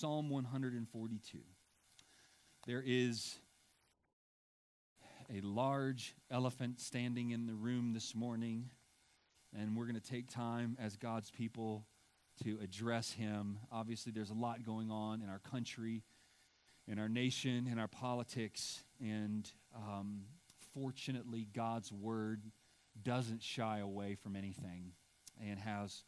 Psalm 0.00 0.30
142. 0.30 1.38
There 2.66 2.82
is 2.86 3.38
a 5.30 5.42
large 5.42 6.14
elephant 6.30 6.80
standing 6.80 7.32
in 7.32 7.46
the 7.46 7.52
room 7.52 7.92
this 7.92 8.14
morning, 8.14 8.70
and 9.54 9.76
we're 9.76 9.84
going 9.84 10.00
to 10.00 10.10
take 10.10 10.30
time 10.30 10.78
as 10.80 10.96
God's 10.96 11.30
people 11.30 11.84
to 12.44 12.58
address 12.64 13.12
him. 13.12 13.58
Obviously, 13.70 14.10
there's 14.10 14.30
a 14.30 14.34
lot 14.34 14.64
going 14.64 14.90
on 14.90 15.20
in 15.20 15.28
our 15.28 15.40
country, 15.40 16.02
in 16.88 16.98
our 16.98 17.10
nation, 17.10 17.68
in 17.70 17.78
our 17.78 17.86
politics, 17.86 18.82
and 19.02 19.52
um, 19.76 20.22
fortunately, 20.72 21.46
God's 21.54 21.92
word 21.92 22.40
doesn't 23.02 23.42
shy 23.42 23.80
away 23.80 24.14
from 24.14 24.34
anything 24.34 24.92
and 25.46 25.58
has 25.58 26.04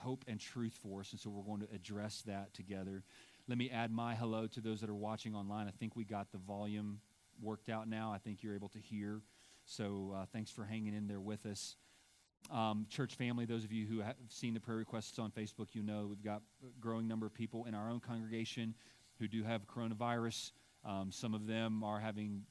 hope 0.00 0.24
and 0.26 0.40
truth 0.40 0.78
for 0.82 1.00
us. 1.00 1.12
And 1.12 1.20
so 1.20 1.30
we're 1.30 1.42
going 1.42 1.60
to 1.60 1.74
address 1.74 2.22
that 2.26 2.52
together. 2.54 3.02
Let 3.50 3.58
me 3.58 3.68
add 3.68 3.90
my 3.90 4.14
hello 4.14 4.46
to 4.46 4.60
those 4.60 4.80
that 4.80 4.88
are 4.88 4.94
watching 4.94 5.34
online. 5.34 5.66
I 5.66 5.72
think 5.72 5.96
we 5.96 6.04
got 6.04 6.30
the 6.30 6.38
volume 6.38 7.00
worked 7.42 7.68
out 7.68 7.88
now. 7.88 8.12
I 8.12 8.18
think 8.18 8.44
you're 8.44 8.54
able 8.54 8.68
to 8.68 8.78
hear. 8.78 9.22
So 9.64 10.14
uh, 10.16 10.26
thanks 10.32 10.52
for 10.52 10.64
hanging 10.64 10.94
in 10.94 11.08
there 11.08 11.18
with 11.18 11.44
us. 11.46 11.74
Um, 12.52 12.86
church 12.88 13.16
family, 13.16 13.46
those 13.46 13.64
of 13.64 13.72
you 13.72 13.88
who 13.88 14.02
have 14.02 14.14
seen 14.28 14.54
the 14.54 14.60
prayer 14.60 14.76
requests 14.78 15.18
on 15.18 15.32
Facebook, 15.32 15.66
you 15.72 15.82
know 15.82 16.06
we've 16.08 16.22
got 16.22 16.42
a 16.62 16.80
growing 16.80 17.08
number 17.08 17.26
of 17.26 17.34
people 17.34 17.64
in 17.64 17.74
our 17.74 17.90
own 17.90 17.98
congregation 17.98 18.72
who 19.18 19.26
do 19.26 19.42
have 19.42 19.66
coronavirus. 19.66 20.52
Um, 20.84 21.10
some 21.10 21.34
of 21.34 21.48
them 21.48 21.82
are 21.82 21.98
having 21.98 22.42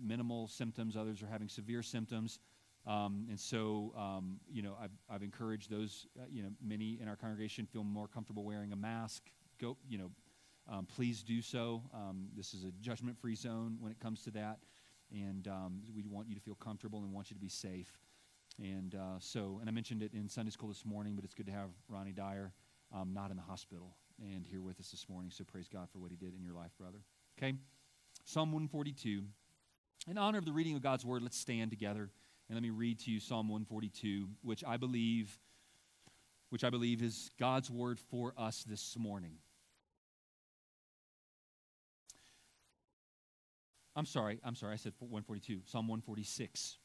minimal 0.00 0.48
symptoms, 0.48 0.96
others 0.96 1.22
are 1.22 1.28
having 1.30 1.50
severe 1.50 1.82
symptoms. 1.82 2.38
Um, 2.86 3.26
and 3.28 3.38
so, 3.38 3.92
um, 3.98 4.40
you 4.50 4.62
know, 4.62 4.78
I've, 4.80 4.92
I've 5.10 5.22
encouraged 5.22 5.70
those, 5.70 6.06
uh, 6.18 6.24
you 6.30 6.42
know, 6.42 6.48
many 6.64 6.98
in 7.02 7.06
our 7.06 7.16
congregation 7.16 7.66
feel 7.66 7.84
more 7.84 8.08
comfortable 8.08 8.44
wearing 8.44 8.72
a 8.72 8.76
mask. 8.76 9.24
Go, 9.60 9.76
you 9.86 9.98
know, 9.98 10.10
um, 10.68 10.86
please 10.86 11.22
do 11.22 11.40
so. 11.40 11.82
Um, 11.94 12.28
this 12.36 12.52
is 12.54 12.64
a 12.64 12.70
judgment 12.80 13.18
free 13.18 13.34
zone 13.34 13.78
when 13.80 13.90
it 13.90 14.00
comes 14.00 14.22
to 14.24 14.30
that. 14.32 14.58
And 15.10 15.48
um, 15.48 15.80
we 15.94 16.04
want 16.06 16.28
you 16.28 16.34
to 16.34 16.40
feel 16.40 16.54
comfortable 16.54 17.00
and 17.00 17.12
want 17.12 17.30
you 17.30 17.34
to 17.34 17.40
be 17.40 17.48
safe. 17.48 17.90
And 18.58 18.94
uh, 18.94 19.18
so, 19.18 19.58
and 19.60 19.68
I 19.68 19.72
mentioned 19.72 20.02
it 20.02 20.12
in 20.12 20.28
Sunday 20.28 20.50
school 20.50 20.68
this 20.68 20.84
morning, 20.84 21.14
but 21.14 21.24
it's 21.24 21.34
good 21.34 21.46
to 21.46 21.52
have 21.52 21.70
Ronnie 21.88 22.12
Dyer 22.12 22.52
um, 22.94 23.12
not 23.14 23.30
in 23.30 23.36
the 23.36 23.42
hospital 23.42 23.96
and 24.20 24.44
here 24.44 24.60
with 24.60 24.78
us 24.80 24.90
this 24.90 25.08
morning. 25.08 25.30
So 25.30 25.44
praise 25.44 25.68
God 25.68 25.88
for 25.90 25.98
what 25.98 26.10
he 26.10 26.16
did 26.16 26.34
in 26.34 26.42
your 26.42 26.52
life, 26.54 26.72
brother. 26.78 26.98
Okay? 27.38 27.54
Psalm 28.24 28.52
142. 28.52 29.22
In 30.08 30.18
honor 30.18 30.38
of 30.38 30.44
the 30.44 30.52
reading 30.52 30.74
of 30.74 30.82
God's 30.82 31.04
word, 31.04 31.22
let's 31.22 31.38
stand 31.38 31.70
together 31.70 32.10
and 32.48 32.56
let 32.56 32.62
me 32.62 32.70
read 32.70 32.98
to 33.00 33.10
you 33.10 33.20
Psalm 33.20 33.48
142, 33.48 34.28
which 34.42 34.64
I 34.64 34.76
believe 34.76 35.38
which 36.50 36.64
I 36.64 36.70
believe 36.70 37.02
is 37.02 37.30
God's 37.38 37.70
word 37.70 37.98
for 37.98 38.32
us 38.38 38.64
this 38.66 38.96
morning. 38.98 39.34
I'm 43.98 44.06
sorry, 44.06 44.38
I'm 44.44 44.54
sorry, 44.54 44.74
I 44.74 44.76
said 44.76 44.92
142. 45.00 45.62
Psalm 45.64 45.88
146. 45.88 46.76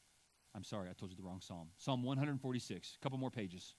I'm 0.56 0.64
sorry, 0.64 0.90
I 0.90 0.94
told 0.94 1.12
you 1.12 1.16
the 1.16 1.22
wrong 1.22 1.42
psalm. 1.42 1.68
Psalm 1.78 2.02
146, 2.02 2.98
a 3.00 3.04
couple 3.04 3.20
more 3.20 3.30
pages. 3.30 3.76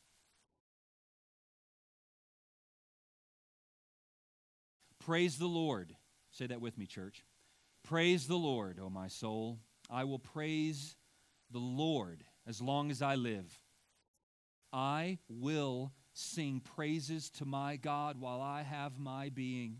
Praise 5.05 5.37
the 5.37 5.49
Lord. 5.49 5.97
Say 6.31 6.47
that 6.47 6.61
with 6.61 6.79
me, 6.79 6.87
church. 6.87 7.25
Praise 7.83 8.29
the 8.29 8.37
Lord, 8.37 8.79
O 8.81 8.89
my 8.89 9.09
soul. 9.09 9.59
I 9.91 10.05
will 10.05 10.21
praise 10.21 10.95
the 11.51 11.59
Lord 11.59 12.23
as 12.47 12.63
long 12.63 12.93
as 12.93 13.03
I 13.03 13.17
live. 13.17 13.53
I 14.73 15.19
will 15.29 15.93
sing 16.13 16.61
praises 16.61 17.31
to 17.31 17.45
my 17.45 17.75
God 17.75 18.21
while 18.21 18.41
I 18.41 18.63
have 18.63 19.01
my 19.01 19.29
being. 19.29 19.79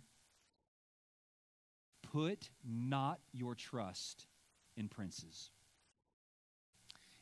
Put 2.15 2.49
not 2.65 3.19
your 3.33 3.57
trust 3.57 4.29
in 4.77 4.89
princes, 4.89 5.51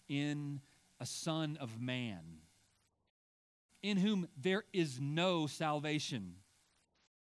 in 0.06 0.61
a 1.00 1.06
son 1.06 1.56
of 1.59 1.81
man, 1.81 2.21
in 3.83 3.97
whom 3.97 4.28
there 4.37 4.65
is 4.71 5.00
no 5.00 5.47
salvation. 5.47 6.34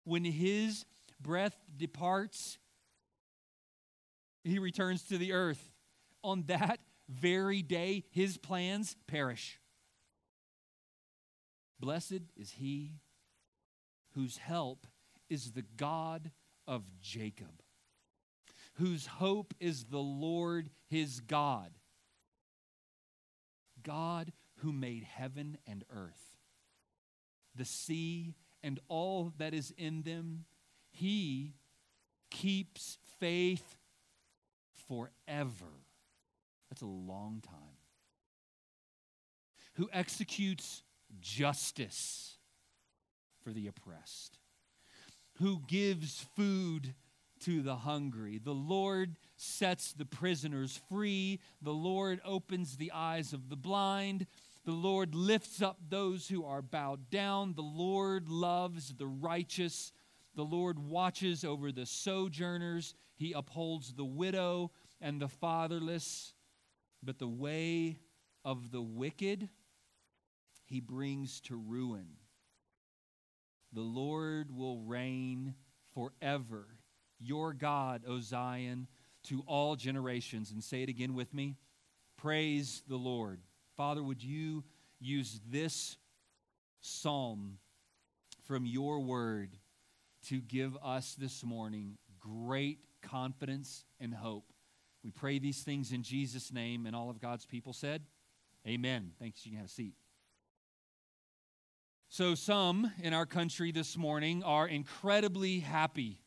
When 0.04 0.22
his 0.22 0.84
breath 1.18 1.56
departs, 1.74 2.58
he 4.44 4.58
returns 4.58 5.04
to 5.04 5.16
the 5.16 5.32
earth. 5.32 5.70
On 6.22 6.42
that 6.48 6.78
very 7.08 7.62
day, 7.62 8.04
his 8.10 8.36
plans 8.36 8.96
perish. 9.06 9.58
Blessed 11.80 12.20
is 12.36 12.50
he 12.50 12.96
whose 14.14 14.36
help 14.36 14.86
is 15.30 15.52
the 15.52 15.64
God 15.78 16.32
of 16.66 16.84
Jacob, 17.00 17.61
whose 18.74 19.06
hope 19.06 19.54
is 19.60 19.84
the 19.84 19.98
Lord 19.98 20.70
his 20.88 21.20
God. 21.20 21.70
God 23.82 24.32
who 24.58 24.72
made 24.72 25.02
heaven 25.02 25.58
and 25.66 25.84
earth, 25.90 26.36
the 27.54 27.64
sea 27.64 28.34
and 28.62 28.78
all 28.88 29.32
that 29.38 29.54
is 29.54 29.74
in 29.76 30.02
them, 30.02 30.44
he 30.90 31.54
keeps 32.30 32.98
faith 33.18 33.76
forever. 34.88 35.82
That's 36.70 36.82
a 36.82 36.86
long 36.86 37.42
time. 37.44 37.76
Who 39.74 39.88
executes 39.92 40.82
justice 41.20 42.38
for 43.42 43.50
the 43.50 43.66
oppressed, 43.66 44.38
who 45.38 45.62
gives 45.66 46.26
food 46.36 46.94
to 47.44 47.62
the 47.62 47.76
hungry. 47.76 48.40
The 48.42 48.54
Lord 48.54 49.16
sets 49.36 49.92
the 49.92 50.04
prisoners 50.04 50.80
free. 50.88 51.40
The 51.60 51.72
Lord 51.72 52.20
opens 52.24 52.76
the 52.76 52.92
eyes 52.92 53.32
of 53.32 53.48
the 53.48 53.56
blind. 53.56 54.26
The 54.64 54.72
Lord 54.72 55.14
lifts 55.14 55.60
up 55.60 55.78
those 55.88 56.28
who 56.28 56.44
are 56.44 56.62
bowed 56.62 57.10
down. 57.10 57.54
The 57.54 57.62
Lord 57.62 58.28
loves 58.28 58.94
the 58.94 59.08
righteous. 59.08 59.92
The 60.34 60.44
Lord 60.44 60.78
watches 60.78 61.44
over 61.44 61.72
the 61.72 61.86
sojourners. 61.86 62.94
He 63.16 63.32
upholds 63.32 63.94
the 63.94 64.04
widow 64.04 64.70
and 65.00 65.20
the 65.20 65.28
fatherless. 65.28 66.34
But 67.02 67.18
the 67.18 67.28
way 67.28 67.98
of 68.44 68.70
the 68.70 68.82
wicked 68.82 69.48
he 70.64 70.80
brings 70.80 71.40
to 71.42 71.56
ruin. 71.56 72.06
The 73.72 73.80
Lord 73.80 74.54
will 74.54 74.78
reign 74.78 75.54
forever. 75.92 76.66
Your 77.22 77.52
God, 77.52 78.02
O 78.06 78.20
Zion, 78.20 78.86
to 79.24 79.42
all 79.46 79.76
generations. 79.76 80.50
And 80.50 80.62
say 80.62 80.82
it 80.82 80.88
again 80.88 81.14
with 81.14 81.32
me. 81.32 81.56
Praise 82.16 82.82
the 82.88 82.96
Lord. 82.96 83.40
Father, 83.76 84.02
would 84.02 84.22
you 84.22 84.64
use 85.00 85.40
this 85.48 85.96
psalm 86.80 87.58
from 88.44 88.66
your 88.66 89.00
word 89.00 89.56
to 90.28 90.40
give 90.40 90.76
us 90.82 91.14
this 91.14 91.44
morning 91.44 91.98
great 92.20 92.78
confidence 93.00 93.84
and 94.00 94.14
hope? 94.14 94.52
We 95.04 95.10
pray 95.10 95.38
these 95.38 95.62
things 95.62 95.92
in 95.92 96.02
Jesus' 96.02 96.52
name, 96.52 96.86
and 96.86 96.94
all 96.94 97.10
of 97.10 97.20
God's 97.20 97.44
people 97.44 97.72
said, 97.72 98.02
Amen. 98.66 99.10
Thanks. 99.18 99.44
You 99.44 99.50
can 99.50 99.58
have 99.58 99.66
a 99.66 99.70
seat. 99.70 99.94
So, 102.08 102.34
some 102.34 102.92
in 103.02 103.14
our 103.14 103.26
country 103.26 103.72
this 103.72 103.96
morning 103.96 104.44
are 104.44 104.68
incredibly 104.68 105.60
happy 105.60 106.20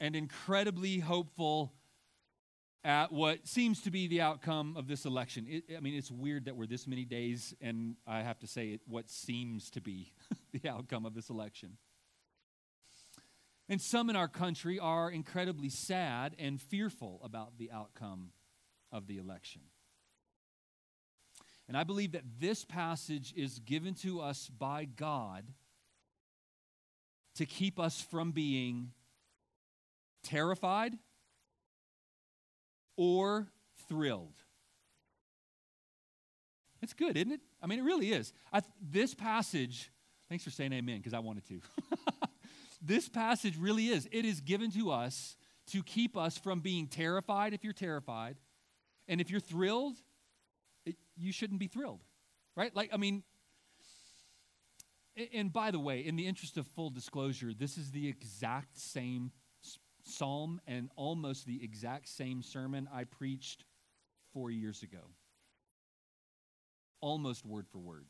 and 0.00 0.14
incredibly 0.14 0.98
hopeful 0.98 1.72
at 2.84 3.10
what 3.10 3.48
seems 3.48 3.82
to 3.82 3.90
be 3.90 4.06
the 4.06 4.20
outcome 4.20 4.76
of 4.76 4.86
this 4.86 5.04
election. 5.04 5.46
It, 5.48 5.64
I 5.76 5.80
mean, 5.80 5.94
it's 5.94 6.10
weird 6.10 6.44
that 6.44 6.56
we're 6.56 6.66
this 6.66 6.86
many 6.86 7.04
days, 7.04 7.54
and 7.60 7.96
I 8.06 8.22
have 8.22 8.38
to 8.40 8.46
say, 8.46 8.68
it, 8.68 8.80
what 8.86 9.10
seems 9.10 9.70
to 9.70 9.80
be 9.80 10.12
the 10.52 10.68
outcome 10.68 11.04
of 11.04 11.14
this 11.14 11.28
election. 11.28 11.78
And 13.68 13.80
some 13.80 14.08
in 14.08 14.14
our 14.14 14.28
country 14.28 14.78
are 14.78 15.10
incredibly 15.10 15.68
sad 15.68 16.36
and 16.38 16.60
fearful 16.60 17.20
about 17.24 17.58
the 17.58 17.72
outcome 17.72 18.30
of 18.92 19.08
the 19.08 19.18
election. 19.18 19.62
And 21.66 21.76
I 21.76 21.82
believe 21.82 22.12
that 22.12 22.22
this 22.38 22.64
passage 22.64 23.34
is 23.36 23.58
given 23.58 23.94
to 23.94 24.20
us 24.20 24.48
by 24.48 24.84
God 24.84 25.44
to 27.34 27.44
keep 27.44 27.80
us 27.80 28.00
from 28.00 28.30
being 28.30 28.92
terrified 30.26 30.94
or 32.96 33.48
thrilled. 33.88 34.34
It's 36.82 36.92
good, 36.92 37.16
isn't 37.16 37.32
it? 37.32 37.40
I 37.62 37.66
mean, 37.66 37.78
it 37.78 37.84
really 37.84 38.12
is. 38.12 38.32
I, 38.52 38.60
this 38.80 39.14
passage, 39.14 39.90
thanks 40.28 40.44
for 40.44 40.50
saying 40.50 40.72
amen, 40.72 40.98
because 40.98 41.14
I 41.14 41.18
wanted 41.18 41.46
to. 41.46 41.60
this 42.82 43.08
passage 43.08 43.56
really 43.56 43.88
is. 43.88 44.08
It 44.12 44.24
is 44.24 44.40
given 44.40 44.70
to 44.72 44.90
us 44.90 45.36
to 45.68 45.82
keep 45.82 46.16
us 46.16 46.38
from 46.38 46.60
being 46.60 46.86
terrified 46.86 47.54
if 47.54 47.64
you're 47.64 47.72
terrified. 47.72 48.36
And 49.08 49.20
if 49.20 49.30
you're 49.30 49.40
thrilled, 49.40 49.96
it, 50.84 50.96
you 51.16 51.32
shouldn't 51.32 51.60
be 51.60 51.66
thrilled, 51.66 52.02
right? 52.56 52.74
Like, 52.74 52.90
I 52.92 52.96
mean, 52.96 53.22
And 55.34 55.52
by 55.52 55.70
the 55.70 55.78
way, 55.78 56.00
in 56.00 56.16
the 56.16 56.26
interest 56.26 56.58
of 56.58 56.66
full 56.66 56.90
disclosure, 56.90 57.54
this 57.54 57.78
is 57.78 57.90
the 57.90 58.06
exact 58.06 58.78
same 58.78 59.32
psalm 60.06 60.60
and 60.66 60.90
almost 60.96 61.46
the 61.46 61.62
exact 61.62 62.08
same 62.08 62.42
sermon 62.42 62.88
I 62.92 63.04
preached 63.04 63.64
four 64.32 64.50
years 64.50 64.82
ago. 64.82 65.10
Almost 67.00 67.44
word 67.44 67.66
for 67.68 67.78
word. 67.78 68.06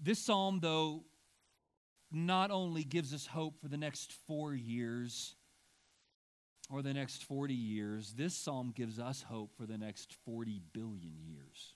This 0.00 0.18
psalm, 0.18 0.60
though, 0.60 1.04
not 2.10 2.50
only 2.50 2.84
gives 2.84 3.12
us 3.14 3.26
hope 3.26 3.60
for 3.60 3.68
the 3.68 3.76
next 3.76 4.12
four 4.26 4.54
years 4.54 5.34
or 6.70 6.82
the 6.82 6.94
next 6.94 7.24
40 7.24 7.54
years, 7.54 8.12
this 8.12 8.34
psalm 8.34 8.72
gives 8.74 8.98
us 8.98 9.22
hope 9.22 9.50
for 9.56 9.66
the 9.66 9.78
next 9.78 10.14
40 10.24 10.60
billion 10.72 11.16
years. 11.24 11.74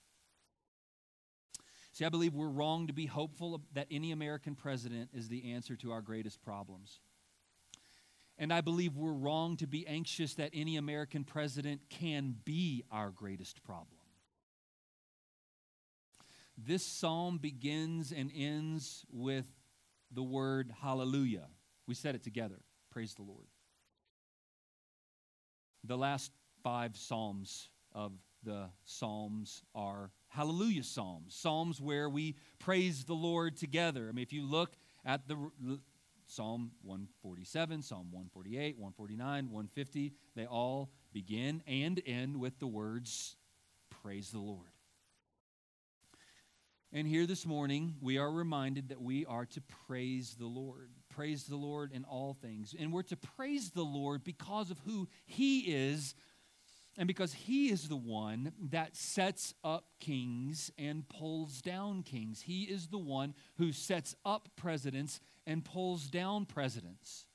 See, 1.91 2.05
I 2.05 2.09
believe 2.09 2.33
we're 2.33 2.47
wrong 2.47 2.87
to 2.87 2.93
be 2.93 3.05
hopeful 3.05 3.61
that 3.73 3.87
any 3.91 4.11
American 4.11 4.55
president 4.55 5.09
is 5.13 5.27
the 5.27 5.51
answer 5.51 5.75
to 5.77 5.91
our 5.91 6.01
greatest 6.01 6.41
problems. 6.41 6.99
And 8.41 8.53
I 8.53 8.61
believe 8.61 8.95
we're 8.95 9.11
wrong 9.11 9.57
to 9.57 9.67
be 9.67 9.85
anxious 9.85 10.35
that 10.35 10.51
any 10.53 10.77
American 10.77 11.25
president 11.25 11.81
can 11.89 12.35
be 12.45 12.85
our 12.89 13.09
greatest 13.09 13.61
problem. 13.63 13.99
This 16.57 16.83
psalm 16.83 17.37
begins 17.37 18.13
and 18.13 18.31
ends 18.33 19.05
with 19.11 19.45
the 20.11 20.23
word 20.23 20.71
hallelujah. 20.81 21.47
We 21.85 21.95
said 21.95 22.15
it 22.15 22.23
together. 22.23 22.61
Praise 22.91 23.13
the 23.13 23.23
Lord. 23.23 23.47
The 25.83 25.97
last 25.97 26.31
five 26.63 26.95
psalms 26.95 27.69
of 27.93 28.13
the 28.43 28.69
psalms 28.85 29.63
are 29.75 30.11
hallelujah 30.29 30.83
psalms, 30.83 31.35
psalms 31.35 31.81
where 31.81 32.09
we 32.09 32.35
praise 32.57 33.03
the 33.03 33.13
Lord 33.13 33.57
together. 33.57 34.07
I 34.07 34.13
mean, 34.13 34.23
if 34.23 34.31
you 34.31 34.43
look 34.43 34.77
at 35.05 35.27
the 35.27 35.49
Psalm 36.29 36.69
147, 36.83 37.81
Psalm 37.81 38.11
148, 38.11 38.77
149, 38.77 39.45
150, 39.45 40.13
they 40.35 40.45
all 40.45 40.91
begin 41.11 41.63
and 41.65 41.99
end 42.05 42.39
with 42.39 42.59
the 42.59 42.67
words, 42.67 43.35
Praise 44.03 44.29
the 44.29 44.37
Lord. 44.37 44.69
And 46.93 47.07
here 47.07 47.25
this 47.25 47.47
morning, 47.47 47.95
we 47.99 48.19
are 48.19 48.31
reminded 48.31 48.89
that 48.89 49.01
we 49.01 49.25
are 49.25 49.47
to 49.47 49.61
praise 49.87 50.35
the 50.37 50.45
Lord. 50.45 50.91
Praise 51.09 51.45
the 51.45 51.55
Lord 51.55 51.91
in 51.91 52.03
all 52.03 52.37
things. 52.39 52.75
And 52.77 52.93
we're 52.93 53.01
to 53.03 53.17
praise 53.17 53.71
the 53.71 53.83
Lord 53.83 54.23
because 54.23 54.69
of 54.69 54.77
who 54.85 55.07
He 55.25 55.61
is 55.61 56.13
and 56.95 57.07
because 57.07 57.33
He 57.33 57.69
is 57.71 57.89
the 57.89 57.95
one 57.95 58.51
that 58.69 58.95
sets 58.95 59.55
up 59.63 59.85
kings 59.99 60.71
and 60.77 61.09
pulls 61.09 61.63
down 61.63 62.03
kings. 62.03 62.41
He 62.41 62.65
is 62.65 62.87
the 62.87 62.99
one 62.99 63.33
who 63.57 63.71
sets 63.71 64.15
up 64.23 64.47
presidents 64.55 65.19
and 65.49 65.65
pulls 65.65 66.03
down 66.03 66.45
presidents. 66.45 67.25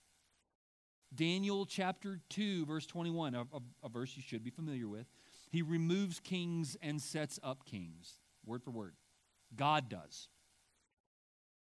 Daniel 1.13 1.67
chapter 1.67 2.21
2, 2.31 2.65
verse 2.65 2.87
21, 2.87 3.35
a, 3.35 3.41
a, 3.41 3.61
a 3.83 3.89
verse 3.89 4.13
you 4.17 4.23
should 4.23 4.45
be 4.45 4.51
familiar 4.51 4.89
with. 4.89 5.07
He 5.51 5.63
removes 5.63 6.21
kings 6.21 6.77
and 6.81 7.03
sets 7.03 7.41
up 7.43 7.67
kings, 7.67 8.21
word 8.47 8.63
for 8.63 8.71
word. 8.71 8.95
God 9.57 9.89
does. 9.89 10.29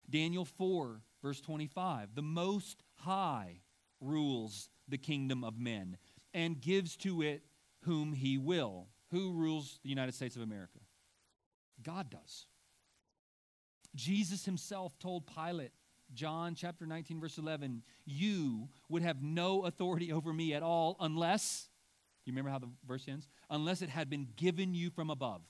Daniel 0.09 0.47
4, 0.47 1.03
verse 1.23 1.41
25 1.43 2.15
the 2.15 2.23
Most 2.23 2.83
High 2.95 3.61
rules 4.01 4.71
the 4.89 4.99
kingdom 4.99 5.45
of 5.45 5.59
men 5.59 5.99
and 6.33 6.61
gives 6.63 6.97
to 6.99 7.21
it 7.21 7.43
whom 7.83 8.15
he 8.15 8.39
will. 8.39 8.89
Who 9.11 9.33
rules 9.33 9.81
the 9.83 9.91
United 9.91 10.15
States 10.15 10.35
of 10.35 10.43
America? 10.43 10.79
God 11.83 12.09
does. 12.11 12.47
Jesus 13.95 14.45
himself 14.45 14.99
told 14.99 15.27
Pilate, 15.27 15.73
John 16.15 16.55
chapter 16.55 16.87
19, 16.87 17.21
verse 17.21 17.39
11, 17.39 17.83
you 18.05 18.69
would 18.89 19.03
have 19.03 19.23
no 19.23 19.65
authority 19.65 20.13
over 20.13 20.33
me 20.33 20.55
at 20.55 20.63
all 20.63 20.97
unless, 21.01 21.69
you 22.25 22.33
remember 22.33 22.51
how 22.51 22.59
the 22.59 22.71
verse 22.87 23.07
ends? 23.09 23.29
Unless 23.51 23.83
it 23.83 23.89
had 23.89 24.09
been 24.09 24.29
given 24.37 24.75
you 24.75 24.91
from 24.91 25.11
above. 25.11 25.43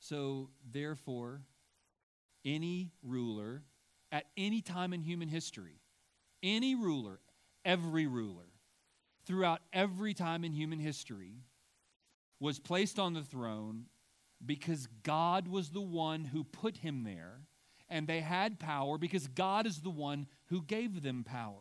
So, 0.00 0.50
therefore, 0.70 1.40
any 2.44 2.92
ruler 3.02 3.62
at 4.12 4.26
any 4.36 4.60
time 4.60 4.92
in 4.92 5.02
human 5.02 5.28
history, 5.28 5.80
any 6.42 6.74
ruler, 6.74 7.20
every 7.64 8.06
ruler, 8.06 8.50
throughout 9.26 9.62
every 9.72 10.12
time 10.12 10.44
in 10.44 10.52
human 10.52 10.78
history, 10.78 11.38
was 12.38 12.58
placed 12.58 12.98
on 12.98 13.14
the 13.14 13.22
throne 13.22 13.86
because 14.44 14.86
God 15.02 15.48
was 15.48 15.70
the 15.70 15.80
one 15.80 16.24
who 16.24 16.44
put 16.44 16.76
him 16.76 17.04
there, 17.04 17.40
and 17.88 18.06
they 18.06 18.20
had 18.20 18.58
power 18.58 18.98
because 18.98 19.26
God 19.28 19.66
is 19.66 19.80
the 19.80 19.90
one 19.90 20.26
who 20.46 20.62
gave 20.62 21.02
them 21.02 21.24
power. 21.24 21.54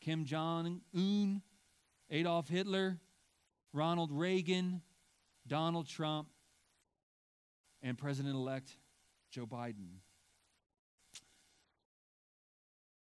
Kim 0.00 0.24
Jong 0.24 0.80
un, 0.94 1.42
Adolf 2.10 2.48
Hitler, 2.48 2.98
Ronald 3.72 4.10
Reagan, 4.12 4.82
Donald 5.46 5.86
Trump, 5.86 6.28
and 7.82 7.98
President 7.98 8.34
elect 8.34 8.70
Joe 9.30 9.46
Biden. 9.46 9.98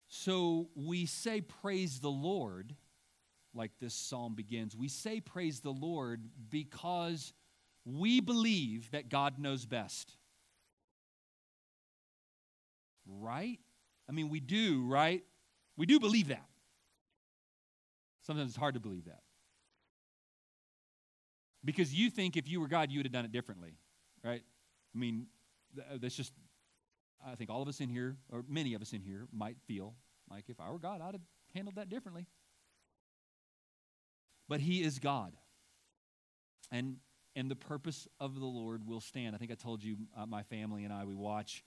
So 0.08 0.68
we 0.74 1.06
say, 1.06 1.40
Praise 1.40 2.00
the 2.00 2.10
Lord, 2.10 2.74
like 3.54 3.72
this 3.80 3.94
psalm 3.94 4.34
begins. 4.34 4.76
We 4.76 4.88
say, 4.88 5.20
Praise 5.20 5.60
the 5.60 5.72
Lord, 5.72 6.28
because 6.50 7.32
we 7.84 8.20
believe 8.20 8.90
that 8.90 9.08
God 9.08 9.38
knows 9.38 9.64
best. 9.64 10.16
Right? 13.18 13.58
I 14.08 14.12
mean, 14.12 14.28
we 14.28 14.40
do, 14.40 14.86
right? 14.86 15.24
We 15.76 15.86
do 15.86 15.98
believe 15.98 16.28
that. 16.28 16.46
Sometimes 18.22 18.50
it's 18.50 18.58
hard 18.58 18.74
to 18.74 18.80
believe 18.80 19.06
that. 19.06 19.22
Because 21.64 21.92
you 21.92 22.10
think 22.10 22.36
if 22.36 22.48
you 22.48 22.60
were 22.60 22.68
God, 22.68 22.90
you 22.90 22.98
would 22.98 23.06
have 23.06 23.12
done 23.12 23.24
it 23.24 23.32
differently, 23.32 23.76
right? 24.24 24.42
I 24.94 24.98
mean, 24.98 25.26
uh, 25.78 25.98
that's 26.00 26.14
just, 26.14 26.32
I 27.26 27.34
think 27.34 27.50
all 27.50 27.62
of 27.62 27.68
us 27.68 27.80
in 27.80 27.88
here, 27.88 28.16
or 28.30 28.44
many 28.48 28.74
of 28.74 28.82
us 28.82 28.92
in 28.92 29.02
here, 29.02 29.26
might 29.32 29.56
feel 29.66 29.94
like 30.30 30.44
if 30.48 30.60
I 30.60 30.70
were 30.70 30.78
God, 30.78 31.00
I'd 31.00 31.14
have 31.14 31.20
handled 31.54 31.76
that 31.76 31.88
differently. 31.88 32.26
But 34.48 34.60
He 34.60 34.82
is 34.82 34.98
God. 34.98 35.34
And, 36.70 36.96
and 37.36 37.50
the 37.50 37.56
purpose 37.56 38.08
of 38.18 38.38
the 38.38 38.46
Lord 38.46 38.86
will 38.86 39.00
stand. 39.00 39.34
I 39.34 39.38
think 39.38 39.50
I 39.50 39.54
told 39.54 39.82
you, 39.82 39.96
uh, 40.16 40.26
my 40.26 40.42
family 40.44 40.84
and 40.84 40.92
I, 40.92 41.04
we 41.04 41.14
watch, 41.14 41.64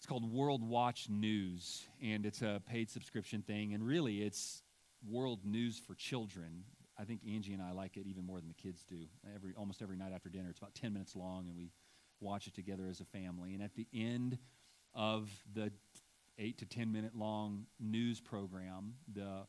it's 0.00 0.06
called 0.06 0.32
World 0.32 0.66
Watch 0.66 1.10
News, 1.10 1.86
and 2.02 2.24
it's 2.24 2.40
a 2.40 2.62
paid 2.66 2.88
subscription 2.88 3.42
thing. 3.42 3.74
And 3.74 3.86
really, 3.86 4.22
it's 4.22 4.62
world 5.06 5.40
news 5.44 5.78
for 5.78 5.94
children. 5.94 6.64
I 6.98 7.04
think 7.04 7.20
Angie 7.30 7.52
and 7.52 7.60
I 7.60 7.72
like 7.72 7.98
it 7.98 8.06
even 8.06 8.24
more 8.24 8.38
than 8.40 8.48
the 8.48 8.54
kids 8.54 8.82
do. 8.82 9.04
Every 9.34 9.52
almost 9.58 9.82
every 9.82 9.98
night 9.98 10.12
after 10.14 10.30
dinner, 10.30 10.48
it's 10.48 10.58
about 10.58 10.74
ten 10.74 10.94
minutes 10.94 11.14
long, 11.14 11.48
and 11.48 11.54
we 11.54 11.70
watch 12.18 12.46
it 12.46 12.54
together 12.54 12.86
as 12.88 13.00
a 13.00 13.04
family. 13.04 13.52
And 13.52 13.62
at 13.62 13.74
the 13.74 13.86
end 13.92 14.38
of 14.94 15.28
the 15.52 15.70
eight 16.38 16.56
to 16.60 16.64
ten 16.64 16.90
minute 16.90 17.14
long 17.14 17.66
news 17.78 18.22
program, 18.22 18.94
the 19.12 19.46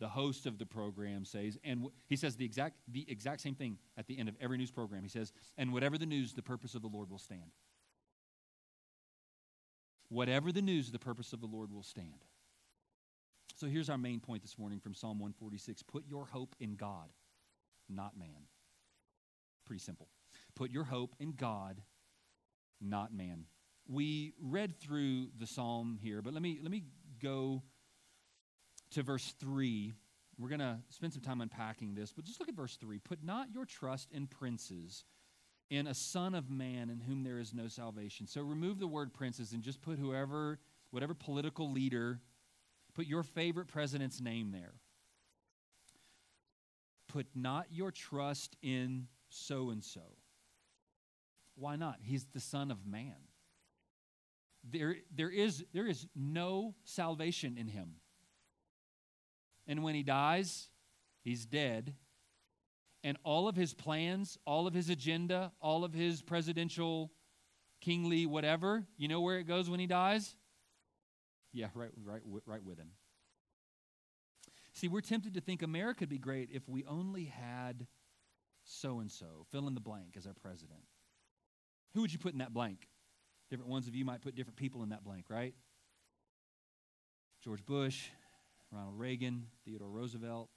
the 0.00 0.08
host 0.08 0.44
of 0.44 0.58
the 0.58 0.66
program 0.66 1.24
says, 1.24 1.56
and 1.64 1.80
w- 1.80 1.94
he 2.08 2.16
says 2.16 2.36
the 2.36 2.44
exact 2.44 2.76
the 2.88 3.06
exact 3.10 3.40
same 3.40 3.54
thing 3.54 3.78
at 3.96 4.06
the 4.06 4.18
end 4.18 4.28
of 4.28 4.34
every 4.38 4.58
news 4.58 4.70
program. 4.70 5.02
He 5.02 5.08
says, 5.08 5.32
"And 5.56 5.72
whatever 5.72 5.96
the 5.96 6.04
news, 6.04 6.34
the 6.34 6.42
purpose 6.42 6.74
of 6.74 6.82
the 6.82 6.88
Lord 6.88 7.08
will 7.08 7.18
stand." 7.18 7.52
Whatever 10.14 10.52
the 10.52 10.62
news, 10.62 10.92
the 10.92 10.98
purpose 11.00 11.32
of 11.32 11.40
the 11.40 11.48
Lord 11.48 11.72
will 11.72 11.82
stand. 11.82 12.24
So 13.56 13.66
here's 13.66 13.90
our 13.90 13.98
main 13.98 14.20
point 14.20 14.42
this 14.42 14.56
morning 14.56 14.78
from 14.78 14.94
Psalm 14.94 15.18
146 15.18 15.82
Put 15.82 16.04
your 16.06 16.24
hope 16.26 16.54
in 16.60 16.76
God, 16.76 17.10
not 17.88 18.16
man. 18.16 18.46
Pretty 19.66 19.80
simple. 19.80 20.06
Put 20.54 20.70
your 20.70 20.84
hope 20.84 21.16
in 21.18 21.32
God, 21.32 21.82
not 22.80 23.12
man. 23.12 23.46
We 23.88 24.34
read 24.40 24.78
through 24.78 25.30
the 25.36 25.48
psalm 25.48 25.98
here, 26.00 26.22
but 26.22 26.32
let 26.32 26.42
me, 26.42 26.60
let 26.62 26.70
me 26.70 26.84
go 27.20 27.64
to 28.92 29.02
verse 29.02 29.34
3. 29.40 29.94
We're 30.38 30.48
going 30.48 30.60
to 30.60 30.78
spend 30.90 31.12
some 31.12 31.22
time 31.22 31.40
unpacking 31.40 31.96
this, 31.96 32.12
but 32.12 32.24
just 32.24 32.38
look 32.38 32.48
at 32.48 32.54
verse 32.54 32.76
3. 32.76 33.00
Put 33.00 33.24
not 33.24 33.48
your 33.52 33.64
trust 33.64 34.12
in 34.12 34.28
princes, 34.28 35.04
in 35.76 35.86
a 35.86 35.94
son 35.94 36.34
of 36.34 36.50
man 36.50 36.90
in 36.90 37.00
whom 37.00 37.22
there 37.22 37.38
is 37.38 37.54
no 37.54 37.68
salvation. 37.68 38.26
So 38.26 38.42
remove 38.42 38.78
the 38.78 38.86
word 38.86 39.12
princes 39.12 39.52
and 39.52 39.62
just 39.62 39.82
put 39.82 39.98
whoever, 39.98 40.58
whatever 40.90 41.14
political 41.14 41.70
leader 41.70 42.20
Put 42.94 43.06
your 43.06 43.24
favorite 43.24 43.66
president's 43.66 44.20
name 44.20 44.52
there. 44.52 44.74
Put 47.08 47.26
not 47.34 47.66
your 47.70 47.90
trust 47.90 48.56
in 48.62 49.08
so 49.28 49.70
and 49.70 49.82
so. 49.82 50.00
Why 51.56 51.76
not? 51.76 51.98
He's 52.00 52.24
the 52.32 52.40
Son 52.40 52.70
of 52.70 52.86
Man. 52.86 53.14
There, 54.68 54.96
there, 55.14 55.30
is, 55.30 55.64
there 55.72 55.86
is 55.86 56.06
no 56.16 56.74
salvation 56.84 57.58
in 57.58 57.68
him. 57.68 57.96
And 59.66 59.82
when 59.82 59.94
he 59.94 60.02
dies, 60.02 60.68
he's 61.22 61.44
dead. 61.44 61.94
And 63.04 63.18
all 63.22 63.46
of 63.46 63.54
his 63.54 63.74
plans, 63.74 64.38
all 64.46 64.66
of 64.66 64.74
his 64.74 64.88
agenda, 64.88 65.52
all 65.60 65.84
of 65.84 65.92
his 65.92 66.22
presidential, 66.22 67.12
kingly, 67.80 68.24
whatever, 68.24 68.84
you 68.96 69.06
know 69.06 69.20
where 69.20 69.38
it 69.38 69.44
goes 69.44 69.68
when 69.70 69.78
he 69.78 69.86
dies? 69.86 70.34
Yeah, 71.52 71.68
right, 71.74 71.90
right, 72.02 72.22
right 72.46 72.64
with 72.64 72.78
him. 72.78 72.92
See, 74.72 74.88
we're 74.88 75.02
tempted 75.02 75.34
to 75.34 75.40
think 75.40 75.62
America 75.62 76.00
would 76.00 76.08
be 76.08 76.18
great 76.18 76.48
if 76.52 76.68
we 76.68 76.84
only 76.86 77.26
had 77.26 77.86
so 78.64 79.00
and 79.00 79.12
so, 79.12 79.46
fill 79.52 79.68
in 79.68 79.74
the 79.74 79.80
blank, 79.80 80.14
as 80.16 80.26
our 80.26 80.32
president. 80.32 80.80
Who 81.92 82.00
would 82.00 82.12
you 82.12 82.18
put 82.18 82.32
in 82.32 82.38
that 82.38 82.54
blank? 82.54 82.88
Different 83.50 83.70
ones 83.70 83.86
of 83.86 83.94
you 83.94 84.06
might 84.06 84.22
put 84.22 84.34
different 84.34 84.56
people 84.56 84.82
in 84.82 84.88
that 84.88 85.04
blank, 85.04 85.26
right? 85.28 85.54
George 87.44 87.64
Bush, 87.66 88.08
Ronald 88.72 88.98
Reagan, 88.98 89.46
Theodore 89.66 89.90
Roosevelt. 89.90 90.48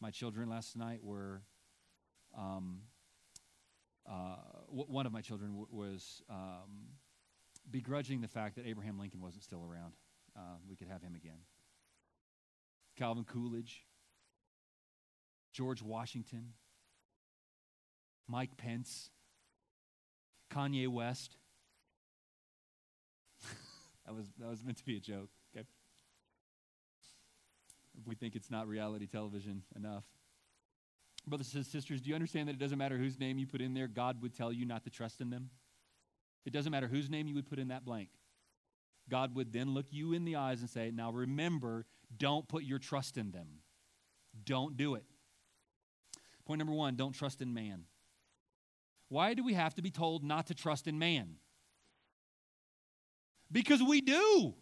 My 0.00 0.10
children 0.10 0.48
last 0.48 0.76
night 0.76 1.00
were, 1.02 1.42
um, 2.36 2.80
uh, 4.08 4.36
w- 4.68 4.86
one 4.86 5.06
of 5.06 5.12
my 5.12 5.20
children 5.20 5.50
w- 5.50 5.68
was 5.70 6.22
um, 6.28 6.88
begrudging 7.70 8.20
the 8.20 8.28
fact 8.28 8.56
that 8.56 8.66
Abraham 8.66 8.98
Lincoln 8.98 9.20
wasn't 9.20 9.44
still 9.44 9.64
around. 9.64 9.94
Uh, 10.36 10.56
we 10.68 10.76
could 10.76 10.88
have 10.88 11.02
him 11.02 11.14
again. 11.14 11.38
Calvin 12.96 13.24
Coolidge, 13.24 13.84
George 15.52 15.82
Washington, 15.82 16.52
Mike 18.28 18.56
Pence, 18.56 19.10
Kanye 20.50 20.88
West. 20.88 21.36
that 24.06 24.14
was 24.14 24.26
that 24.38 24.48
was 24.48 24.62
meant 24.64 24.78
to 24.78 24.84
be 24.84 24.96
a 24.96 25.00
joke. 25.00 25.28
Okay. 25.54 25.66
If 27.98 28.06
we 28.06 28.14
think 28.14 28.36
it's 28.36 28.50
not 28.50 28.66
reality 28.68 29.06
television 29.06 29.62
enough. 29.76 30.04
Brothers 31.26 31.54
and 31.54 31.64
sisters, 31.64 32.00
do 32.00 32.08
you 32.08 32.14
understand 32.14 32.48
that 32.48 32.54
it 32.54 32.58
doesn't 32.58 32.78
matter 32.78 32.98
whose 32.98 33.18
name 33.18 33.38
you 33.38 33.46
put 33.46 33.60
in 33.60 33.74
there, 33.74 33.86
God 33.86 34.20
would 34.22 34.36
tell 34.36 34.52
you 34.52 34.64
not 34.64 34.84
to 34.84 34.90
trust 34.90 35.20
in 35.20 35.30
them? 35.30 35.50
It 36.44 36.52
doesn't 36.52 36.72
matter 36.72 36.88
whose 36.88 37.08
name 37.08 37.28
you 37.28 37.34
would 37.36 37.46
put 37.48 37.60
in 37.60 37.68
that 37.68 37.84
blank. 37.84 38.08
God 39.08 39.34
would 39.36 39.52
then 39.52 39.72
look 39.72 39.86
you 39.90 40.12
in 40.12 40.24
the 40.24 40.36
eyes 40.36 40.60
and 40.60 40.70
say, 40.70 40.90
Now 40.92 41.12
remember, 41.12 41.86
don't 42.16 42.48
put 42.48 42.64
your 42.64 42.78
trust 42.78 43.16
in 43.16 43.30
them. 43.30 43.46
Don't 44.44 44.76
do 44.76 44.94
it. 44.94 45.04
Point 46.44 46.58
number 46.58 46.74
one 46.74 46.96
don't 46.96 47.12
trust 47.12 47.40
in 47.40 47.54
man. 47.54 47.84
Why 49.08 49.34
do 49.34 49.44
we 49.44 49.54
have 49.54 49.74
to 49.74 49.82
be 49.82 49.90
told 49.90 50.24
not 50.24 50.46
to 50.46 50.54
trust 50.54 50.86
in 50.86 50.98
man? 50.98 51.36
Because 53.50 53.82
we 53.82 54.00
do. 54.00 54.54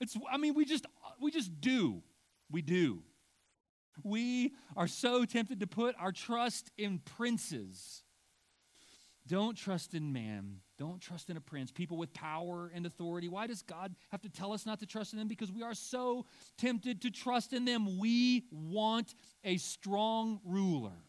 It's 0.00 0.16
I 0.30 0.36
mean 0.36 0.54
we 0.54 0.64
just 0.64 0.86
we 1.20 1.30
just 1.30 1.60
do. 1.60 2.02
We 2.50 2.60
do. 2.60 3.02
We 4.02 4.52
are 4.76 4.88
so 4.88 5.24
tempted 5.24 5.60
to 5.60 5.66
put 5.66 5.94
our 5.98 6.12
trust 6.12 6.70
in 6.78 6.98
princes. 6.98 8.02
Don't 9.26 9.56
trust 9.56 9.94
in 9.94 10.12
man. 10.12 10.56
Don't 10.78 11.00
trust 11.00 11.30
in 11.30 11.36
a 11.36 11.40
prince. 11.40 11.70
People 11.70 11.96
with 11.96 12.12
power 12.12 12.70
and 12.74 12.84
authority. 12.86 13.28
Why 13.28 13.46
does 13.46 13.62
God 13.62 13.94
have 14.10 14.20
to 14.22 14.28
tell 14.28 14.52
us 14.52 14.66
not 14.66 14.80
to 14.80 14.86
trust 14.86 15.12
in 15.12 15.18
them? 15.18 15.28
Because 15.28 15.52
we 15.52 15.62
are 15.62 15.74
so 15.74 16.26
tempted 16.58 17.02
to 17.02 17.10
trust 17.10 17.52
in 17.52 17.64
them. 17.64 17.98
We 17.98 18.46
want 18.50 19.14
a 19.44 19.58
strong 19.58 20.40
ruler. 20.44 21.04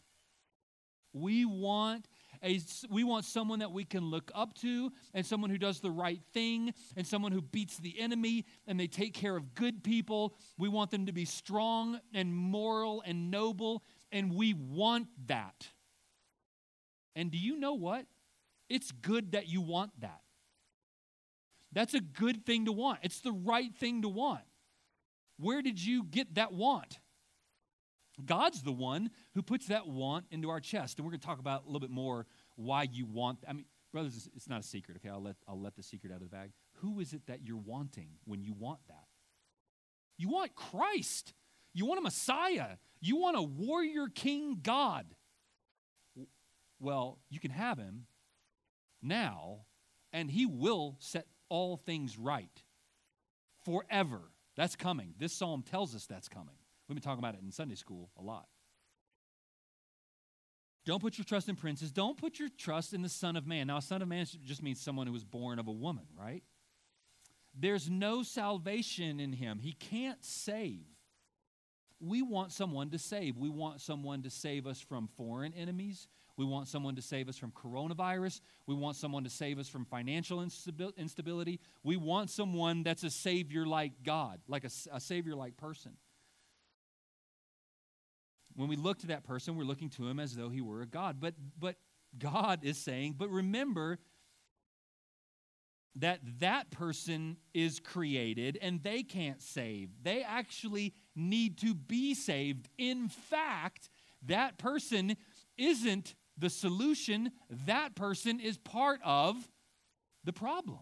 We 1.12 1.44
want 1.44 2.06
a, 2.44 2.60
we 2.90 3.04
want 3.04 3.24
someone 3.24 3.60
that 3.60 3.72
we 3.72 3.84
can 3.84 4.04
look 4.04 4.30
up 4.34 4.54
to 4.60 4.92
and 5.14 5.24
someone 5.24 5.50
who 5.50 5.58
does 5.58 5.80
the 5.80 5.90
right 5.90 6.20
thing 6.32 6.74
and 6.96 7.06
someone 7.06 7.32
who 7.32 7.40
beats 7.40 7.78
the 7.78 7.98
enemy 7.98 8.44
and 8.66 8.78
they 8.78 8.86
take 8.86 9.14
care 9.14 9.36
of 9.36 9.54
good 9.54 9.82
people. 9.82 10.34
We 10.58 10.68
want 10.68 10.90
them 10.90 11.06
to 11.06 11.12
be 11.12 11.24
strong 11.24 12.00
and 12.12 12.34
moral 12.34 13.02
and 13.06 13.30
noble, 13.30 13.82
and 14.12 14.34
we 14.34 14.54
want 14.54 15.08
that. 15.26 15.68
And 17.16 17.30
do 17.30 17.38
you 17.38 17.58
know 17.58 17.74
what? 17.74 18.06
It's 18.68 18.92
good 18.92 19.32
that 19.32 19.48
you 19.48 19.60
want 19.60 19.92
that. 20.00 20.20
That's 21.72 21.94
a 21.94 22.00
good 22.00 22.44
thing 22.46 22.66
to 22.66 22.72
want. 22.72 23.00
It's 23.02 23.20
the 23.20 23.32
right 23.32 23.74
thing 23.74 24.02
to 24.02 24.08
want. 24.08 24.42
Where 25.38 25.62
did 25.62 25.84
you 25.84 26.04
get 26.04 26.36
that 26.36 26.52
want? 26.52 26.98
God's 28.24 28.62
the 28.62 28.72
one 28.72 29.10
who 29.34 29.42
puts 29.42 29.66
that 29.66 29.86
want 29.86 30.26
into 30.30 30.50
our 30.50 30.60
chest. 30.60 30.98
And 30.98 31.04
we're 31.04 31.12
going 31.12 31.20
to 31.20 31.26
talk 31.26 31.40
about 31.40 31.64
a 31.64 31.66
little 31.66 31.80
bit 31.80 31.90
more 31.90 32.26
why 32.56 32.84
you 32.84 33.06
want. 33.06 33.38
I 33.48 33.52
mean, 33.52 33.64
brothers, 33.92 34.28
it's 34.34 34.48
not 34.48 34.60
a 34.60 34.62
secret, 34.62 34.98
okay? 34.98 35.08
I'll 35.08 35.22
let, 35.22 35.36
I'll 35.48 35.60
let 35.60 35.74
the 35.76 35.82
secret 35.82 36.12
out 36.12 36.16
of 36.16 36.30
the 36.30 36.36
bag. 36.36 36.50
Who 36.78 37.00
is 37.00 37.12
it 37.12 37.22
that 37.26 37.42
you're 37.44 37.56
wanting 37.56 38.10
when 38.24 38.42
you 38.42 38.52
want 38.52 38.80
that? 38.88 39.06
You 40.16 40.28
want 40.28 40.54
Christ. 40.54 41.34
You 41.72 41.86
want 41.86 41.98
a 41.98 42.02
Messiah. 42.02 42.76
You 43.00 43.16
want 43.16 43.36
a 43.36 43.42
warrior 43.42 44.06
king 44.14 44.60
God. 44.62 45.06
Well, 46.80 47.18
you 47.30 47.40
can 47.40 47.50
have 47.50 47.78
him 47.78 48.06
now, 49.02 49.60
and 50.12 50.30
he 50.30 50.46
will 50.46 50.96
set 50.98 51.26
all 51.48 51.76
things 51.76 52.18
right 52.18 52.62
forever. 53.64 54.20
That's 54.56 54.76
coming. 54.76 55.14
This 55.18 55.32
psalm 55.32 55.62
tells 55.62 55.94
us 55.94 56.06
that's 56.06 56.28
coming. 56.28 56.54
We've 56.88 56.94
been 56.94 57.02
talking 57.02 57.18
about 57.18 57.34
it 57.34 57.40
in 57.42 57.50
Sunday 57.50 57.74
school 57.76 58.10
a 58.18 58.22
lot. 58.22 58.46
Don't 60.84 61.00
put 61.00 61.16
your 61.16 61.24
trust 61.24 61.48
in 61.48 61.56
princes. 61.56 61.90
Don't 61.90 62.18
put 62.18 62.38
your 62.38 62.50
trust 62.58 62.92
in 62.92 63.00
the 63.00 63.08
Son 63.08 63.36
of 63.36 63.46
Man. 63.46 63.68
Now, 63.68 63.80
Son 63.80 64.02
of 64.02 64.08
Man 64.08 64.26
just 64.44 64.62
means 64.62 64.80
someone 64.80 65.06
who 65.06 65.14
was 65.14 65.24
born 65.24 65.58
of 65.58 65.66
a 65.66 65.72
woman, 65.72 66.04
right? 66.18 66.42
There's 67.58 67.88
no 67.88 68.22
salvation 68.22 69.18
in 69.18 69.32
him. 69.32 69.58
He 69.58 69.72
can't 69.72 70.22
save. 70.22 70.84
We 72.00 72.20
want 72.20 72.52
someone 72.52 72.90
to 72.90 72.98
save. 72.98 73.38
We 73.38 73.48
want 73.48 73.80
someone 73.80 74.22
to 74.24 74.30
save 74.30 74.66
us 74.66 74.80
from 74.80 75.08
foreign 75.16 75.54
enemies. 75.54 76.06
We 76.36 76.44
want 76.44 76.68
someone 76.68 76.96
to 76.96 77.02
save 77.02 77.28
us 77.28 77.38
from 77.38 77.52
coronavirus. 77.52 78.40
We 78.66 78.74
want 78.74 78.96
someone 78.96 79.24
to 79.24 79.30
save 79.30 79.58
us 79.58 79.68
from 79.68 79.86
financial 79.86 80.42
instability. 80.42 81.60
We 81.82 81.96
want 81.96 82.28
someone 82.28 82.82
that's 82.82 83.04
a 83.04 83.10
savior 83.10 83.64
like 83.64 84.02
God, 84.02 84.40
like 84.48 84.64
a, 84.64 84.70
a 84.92 85.00
savior 85.00 85.34
like 85.34 85.56
person. 85.56 85.92
When 88.54 88.68
we 88.68 88.76
look 88.76 88.98
to 89.00 89.08
that 89.08 89.24
person, 89.24 89.56
we're 89.56 89.64
looking 89.64 89.90
to 89.90 90.08
him 90.08 90.20
as 90.20 90.34
though 90.34 90.48
he 90.48 90.60
were 90.60 90.82
a 90.82 90.86
God. 90.86 91.16
But, 91.20 91.34
but 91.58 91.76
God 92.18 92.60
is 92.62 92.78
saying, 92.78 93.16
but 93.18 93.28
remember 93.30 93.98
that 95.96 96.20
that 96.40 96.70
person 96.70 97.36
is 97.52 97.80
created 97.80 98.58
and 98.60 98.82
they 98.82 99.02
can't 99.02 99.40
save. 99.40 99.90
They 100.02 100.22
actually 100.22 100.94
need 101.14 101.58
to 101.58 101.74
be 101.74 102.14
saved. 102.14 102.68
In 102.78 103.08
fact, 103.08 103.90
that 104.26 104.58
person 104.58 105.16
isn't 105.56 106.14
the 106.36 106.50
solution, 106.50 107.30
that 107.66 107.94
person 107.94 108.40
is 108.40 108.58
part 108.58 109.00
of 109.04 109.36
the 110.24 110.32
problem. 110.32 110.80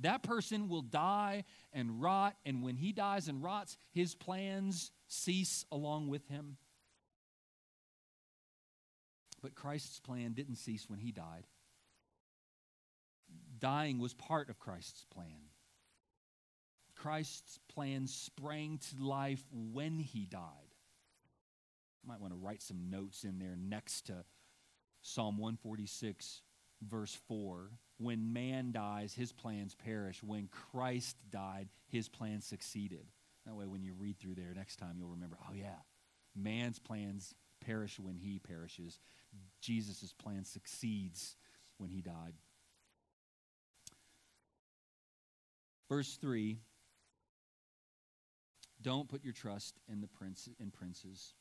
That 0.00 0.22
person 0.22 0.68
will 0.68 0.82
die 0.82 1.44
and 1.72 2.00
rot, 2.00 2.36
and 2.46 2.62
when 2.62 2.76
he 2.76 2.92
dies 2.92 3.28
and 3.28 3.42
rots, 3.42 3.76
his 3.90 4.14
plans 4.14 4.92
cease 5.08 5.64
along 5.72 6.08
with 6.08 6.26
him. 6.28 6.56
But 9.42 9.54
Christ's 9.54 10.00
plan 10.00 10.32
didn't 10.32 10.56
cease 10.56 10.88
when 10.88 11.00
he 11.00 11.12
died. 11.12 11.46
Dying 13.58 13.98
was 13.98 14.14
part 14.14 14.50
of 14.50 14.58
Christ's 14.58 15.04
plan. 15.12 15.50
Christ's 16.94 17.58
plan 17.68 18.06
sprang 18.06 18.78
to 18.78 19.04
life 19.04 19.44
when 19.52 20.00
he 20.00 20.26
died 20.26 20.74
You 22.02 22.08
might 22.08 22.20
want 22.20 22.32
to 22.32 22.38
write 22.38 22.60
some 22.60 22.90
notes 22.90 23.22
in 23.22 23.38
there 23.38 23.56
next 23.56 24.06
to 24.06 24.24
Psalm 25.00 25.38
146, 25.38 26.42
verse 26.82 27.16
4. 27.28 27.70
When 27.98 28.32
man 28.32 28.72
dies, 28.72 29.12
his 29.12 29.32
plans 29.32 29.74
perish. 29.74 30.22
When 30.22 30.48
Christ 30.48 31.16
died, 31.30 31.68
his 31.88 32.08
plans 32.08 32.44
succeeded. 32.44 33.06
That 33.46 33.54
way, 33.54 33.66
when 33.66 33.82
you 33.82 33.94
read 33.94 34.18
through 34.18 34.34
there 34.34 34.52
next 34.54 34.76
time, 34.76 34.96
you'll 34.98 35.08
remember 35.08 35.36
oh, 35.48 35.54
yeah, 35.54 35.76
man's 36.36 36.78
plans 36.78 37.34
perish 37.64 37.98
when 37.98 38.16
he 38.16 38.38
perishes. 38.38 39.00
Jesus' 39.60 40.12
plan 40.12 40.44
succeeds 40.44 41.36
when 41.78 41.90
he 41.90 42.00
died. 42.00 42.34
Verse 45.88 46.16
3 46.16 46.58
Don't 48.80 49.08
put 49.08 49.24
your 49.24 49.32
trust 49.32 49.74
in 49.90 50.00
the 50.00 50.06
prince 50.08 50.48
in 50.60 50.70
princes 50.70 51.34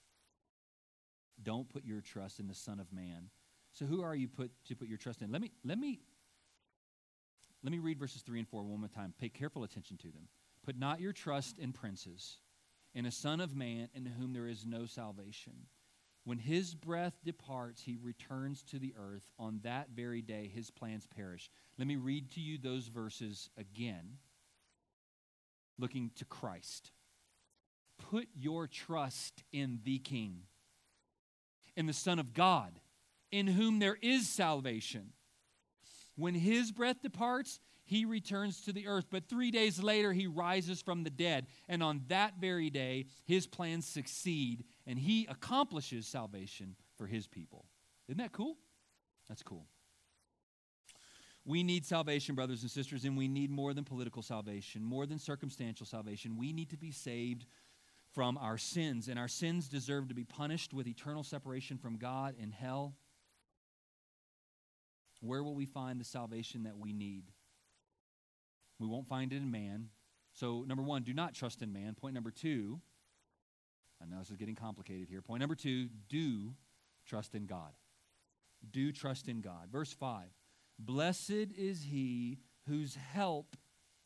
don't 1.43 1.69
put 1.69 1.85
your 1.85 2.01
trust 2.01 2.39
in 2.39 2.47
the 2.47 2.55
Son 2.55 2.79
of 2.79 2.91
Man. 2.91 3.29
So 3.73 3.85
who 3.85 4.01
are 4.01 4.15
you 4.15 4.27
put 4.27 4.51
to 4.65 4.75
put 4.75 4.87
your 4.87 4.97
trust 4.97 5.21
in? 5.21 5.31
Let 5.31 5.41
me 5.41 5.51
let 5.63 5.77
me 5.77 5.99
let 7.67 7.73
me 7.73 7.79
read 7.79 7.99
verses 7.99 8.21
3 8.21 8.39
and 8.39 8.47
4 8.47 8.63
one 8.63 8.79
more 8.79 8.87
time. 8.87 9.13
Pay 9.19 9.27
careful 9.27 9.65
attention 9.65 9.97
to 9.97 10.07
them. 10.07 10.29
Put 10.63 10.79
not 10.79 11.01
your 11.01 11.11
trust 11.11 11.59
in 11.59 11.73
princes, 11.73 12.37
in 12.95 13.05
a 13.05 13.11
son 13.11 13.41
of 13.41 13.57
man 13.57 13.89
in 13.93 14.05
whom 14.05 14.31
there 14.31 14.47
is 14.47 14.65
no 14.65 14.85
salvation. 14.85 15.51
When 16.23 16.37
his 16.37 16.73
breath 16.73 17.19
departs, 17.25 17.81
he 17.81 17.97
returns 18.01 18.63
to 18.71 18.79
the 18.79 18.93
earth. 18.97 19.29
On 19.37 19.59
that 19.63 19.89
very 19.93 20.21
day, 20.21 20.49
his 20.55 20.71
plans 20.71 21.05
perish. 21.13 21.51
Let 21.77 21.89
me 21.89 21.97
read 21.97 22.31
to 22.35 22.39
you 22.39 22.57
those 22.57 22.87
verses 22.87 23.49
again, 23.57 24.15
looking 25.77 26.11
to 26.15 26.23
Christ. 26.23 26.91
Put 28.09 28.29
your 28.33 28.67
trust 28.67 29.43
in 29.51 29.81
the 29.83 29.99
King 29.99 30.43
in 31.75 31.85
the 31.85 31.91
Son 31.91 32.17
of 32.17 32.33
God, 32.33 32.79
in 33.29 33.45
whom 33.45 33.79
there 33.79 33.97
is 34.01 34.29
salvation. 34.29 35.11
When 36.17 36.35
his 36.35 36.71
breath 36.71 37.01
departs, 37.01 37.59
he 37.85 38.03
returns 38.03 38.61
to 38.63 38.73
the 38.73 38.87
earth. 38.87 39.05
But 39.09 39.29
three 39.29 39.51
days 39.51 39.81
later, 39.81 40.11
he 40.11 40.27
rises 40.27 40.81
from 40.81 41.03
the 41.03 41.09
dead. 41.09 41.47
And 41.69 41.81
on 41.81 42.01
that 42.09 42.33
very 42.41 42.69
day, 42.69 43.05
his 43.25 43.47
plans 43.47 43.87
succeed 43.87 44.65
and 44.85 44.99
he 44.99 45.25
accomplishes 45.29 46.05
salvation 46.05 46.75
for 46.97 47.07
his 47.07 47.27
people. 47.27 47.65
Isn't 48.09 48.17
that 48.17 48.33
cool? 48.33 48.57
That's 49.29 49.43
cool. 49.43 49.67
We 51.45 51.63
need 51.63 51.85
salvation, 51.85 52.35
brothers 52.35 52.63
and 52.63 52.69
sisters, 52.69 53.05
and 53.05 53.15
we 53.15 53.29
need 53.29 53.49
more 53.49 53.73
than 53.73 53.85
political 53.85 54.21
salvation, 54.21 54.83
more 54.83 55.05
than 55.05 55.17
circumstantial 55.17 55.85
salvation. 55.85 56.35
We 56.35 56.51
need 56.51 56.71
to 56.71 56.77
be 56.77 56.91
saved 56.91 57.45
from 58.11 58.37
our 58.37 58.57
sins, 58.57 59.07
and 59.07 59.17
our 59.17 59.29
sins 59.29 59.69
deserve 59.69 60.09
to 60.09 60.13
be 60.13 60.25
punished 60.25 60.73
with 60.73 60.87
eternal 60.87 61.23
separation 61.23 61.77
from 61.77 61.97
God 61.97 62.35
in 62.37 62.51
hell. 62.51 62.95
Where 65.27 65.43
will 65.43 65.55
we 65.55 65.65
find 65.65 65.99
the 65.99 66.05
salvation 66.05 66.63
that 66.63 66.77
we 66.77 66.93
need? 66.93 67.31
We 68.79 68.87
won't 68.87 69.07
find 69.07 69.33
it 69.33 69.37
in 69.37 69.51
man. 69.51 69.89
So, 70.33 70.63
number 70.67 70.83
one, 70.83 71.03
do 71.03 71.13
not 71.13 71.33
trust 71.33 71.61
in 71.61 71.73
man. 71.73 71.95
Point 71.95 72.13
number 72.13 72.31
two, 72.31 72.79
I 74.01 74.05
know 74.05 74.19
this 74.19 74.29
is 74.29 74.37
getting 74.37 74.55
complicated 74.55 75.09
here. 75.09 75.21
Point 75.21 75.39
number 75.39 75.55
two, 75.55 75.89
do 76.09 76.53
trust 77.05 77.33
in 77.33 77.45
God. 77.45 77.73
Do 78.69 78.91
trust 78.91 79.27
in 79.27 79.41
God. 79.41 79.69
Verse 79.71 79.93
5 79.93 80.27
Blessed 80.79 81.51
is 81.57 81.83
he 81.83 82.37
whose 82.67 82.95
help 82.95 83.55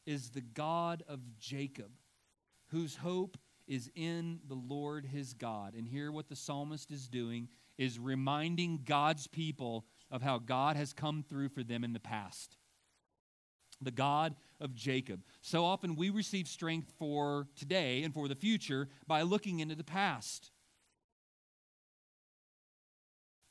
is 0.05 0.29
the 0.29 0.41
God 0.41 1.03
of 1.07 1.19
Jacob, 1.37 1.91
whose 2.69 2.95
hope 2.95 3.37
is 3.67 3.89
in 3.95 4.39
the 4.47 4.55
Lord 4.55 5.05
his 5.05 5.33
God. 5.33 5.73
And 5.75 5.87
here, 5.87 6.11
what 6.11 6.29
the 6.29 6.35
psalmist 6.35 6.91
is 6.91 7.07
doing 7.07 7.49
is 7.77 7.99
reminding 7.99 8.81
God's 8.85 9.27
people 9.27 9.85
of 10.11 10.21
how 10.21 10.37
God 10.37 10.75
has 10.75 10.93
come 10.93 11.23
through 11.27 11.49
for 11.49 11.63
them 11.63 11.83
in 11.83 11.93
the 11.93 11.99
past. 11.99 12.57
The 13.81 13.91
God 13.91 14.35
of 14.59 14.75
Jacob. 14.75 15.23
So 15.41 15.65
often 15.65 15.95
we 15.95 16.09
receive 16.09 16.47
strength 16.47 16.91
for 16.99 17.47
today 17.55 18.03
and 18.03 18.13
for 18.13 18.27
the 18.27 18.35
future 18.35 18.89
by 19.07 19.23
looking 19.23 19.59
into 19.59 19.75
the 19.75 19.83
past. 19.83 20.51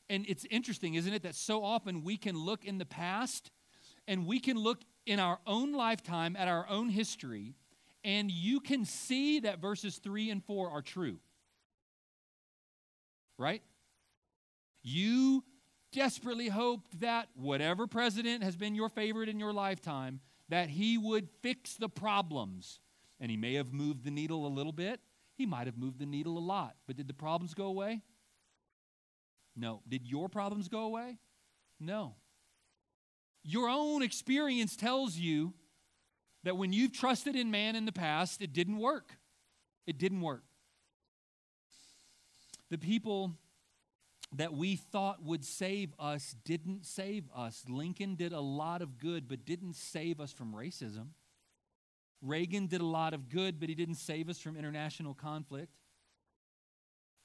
And 0.09 0.25
it's 0.29 0.45
interesting, 0.51 0.95
isn't 0.95 1.13
it, 1.13 1.23
that 1.23 1.35
so 1.35 1.65
often 1.65 2.05
we 2.05 2.17
can 2.17 2.37
look 2.37 2.65
in 2.65 2.79
the 2.79 2.85
past 2.85 3.51
and 4.07 4.27
we 4.27 4.41
can 4.41 4.57
look 4.57 4.83
in 5.07 5.19
our 5.21 5.39
own 5.47 5.73
lifetime 5.73 6.37
at 6.37 6.49
our 6.49 6.69
own 6.69 6.89
history, 6.89 7.55
and 8.05 8.31
you 8.31 8.61
can 8.61 8.85
see 8.85 9.41
that 9.41 9.61
verses 9.61 9.97
3 9.99 10.31
and 10.31 10.45
4 10.45 10.71
are 10.71 10.83
true. 10.83 11.19
Right? 13.39 13.63
You 14.83 15.45
desperately 15.93 16.49
hoped 16.49 17.01
that 17.01 17.29
whatever 17.35 17.87
president 17.87 18.43
has 18.43 18.57
been 18.57 18.75
your 18.75 18.89
favorite 18.89 19.29
in 19.29 19.41
your 19.41 19.53
lifetime, 19.53 20.21
that 20.49 20.69
he 20.69 20.99
would 20.99 21.29
fix 21.43 21.75
the 21.75 21.89
problems. 21.89 22.81
And 23.21 23.31
he 23.31 23.37
may 23.37 23.55
have 23.55 23.73
moved 23.73 24.05
the 24.05 24.11
needle 24.11 24.47
a 24.47 24.49
little 24.49 24.73
bit. 24.73 25.01
He 25.37 25.47
might 25.47 25.67
have 25.67 25.79
moved 25.79 25.99
the 25.99 26.07
needle 26.07 26.39
a 26.39 26.41
lot. 26.41 26.77
But 26.87 26.97
did 26.97 27.09
the 27.09 27.15
problems 27.15 27.55
go 27.55 27.67
away? 27.67 28.03
No. 29.57 29.83
Did 29.89 30.07
your 30.07 30.29
problems 30.29 30.69
go 30.69 30.81
away? 30.81 31.19
No. 31.79 32.15
Your 33.43 33.69
own 33.69 34.03
experience 34.03 34.77
tells 34.77 35.17
you 35.17 35.55
that 36.45 36.57
when 36.57 36.73
you've 36.73 36.93
trusted 36.93 37.37
in 37.37 37.51
man 37.51 37.77
in 37.77 37.85
the 37.85 37.93
past, 37.93 38.43
it 38.43 38.53
didn't 38.53 38.79
work. 38.79 39.17
It 39.87 39.99
didn't 39.99 40.21
work. 40.21 40.45
The 42.71 42.79
people 42.79 43.33
that 44.33 44.53
we 44.53 44.77
thought 44.77 45.23
would 45.23 45.45
save 45.45 45.93
us 45.99 46.37
didn't 46.45 46.87
save 46.87 47.25
us. 47.35 47.65
Lincoln 47.69 48.15
did 48.15 48.33
a 48.33 48.41
lot 48.41 48.81
of 48.81 48.99
good, 48.99 49.29
but 49.29 49.45
didn't 49.45 49.75
save 49.75 50.21
us 50.21 50.33
from 50.33 50.55
racism. 50.55 51.09
Reagan 52.23 52.67
did 52.67 52.81
a 52.81 52.87
lot 52.87 53.15
of 53.15 53.29
good, 53.29 53.59
but 53.59 53.69
he 53.69 53.75
didn't 53.75 53.95
save 53.97 54.29
us 54.29 54.39
from 54.39 54.57
international 54.57 55.15
conflict. 55.15 55.73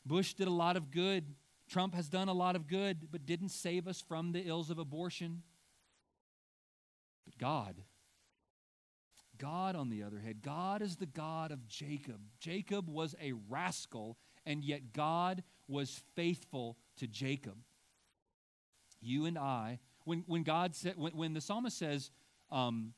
Bush 0.06 0.34
did 0.34 0.48
a 0.48 0.52
lot 0.52 0.78
of 0.78 0.90
good. 0.90 1.36
Trump 1.70 1.94
has 1.96 2.08
done 2.08 2.28
a 2.28 2.34
lot 2.34 2.56
of 2.56 2.68
good, 2.68 3.10
but 3.12 3.26
didn't 3.26 3.50
save 3.50 3.88
us 3.88 4.02
from 4.02 4.32
the 4.32 4.48
ills 4.48 4.70
of 4.70 4.80
abortion. 4.80 5.44
But 7.26 7.38
God, 7.38 7.76
God, 9.38 9.76
on 9.76 9.90
the 9.90 10.04
other 10.04 10.20
hand, 10.20 10.42
God 10.42 10.82
is 10.82 10.96
the 10.96 11.06
God 11.06 11.52
of 11.52 11.68
Jacob. 11.68 12.20
Jacob 12.40 12.88
was 12.88 13.16
a 13.22 13.34
rascal, 13.50 14.18
and 14.46 14.64
yet 14.64 14.94
God 14.94 15.44
was 15.68 16.02
faithful 16.16 16.78
to 16.98 17.08
Jacob. 17.08 17.56
You 19.02 19.26
and 19.26 19.38
I, 19.38 19.80
when, 20.04 20.24
when 20.28 20.44
God 20.44 20.76
said, 20.76 20.98
when, 20.98 21.12
when 21.14 21.34
the 21.34 21.42
psalmist 21.42 21.78
says, 21.78 22.12
um, 22.52 22.94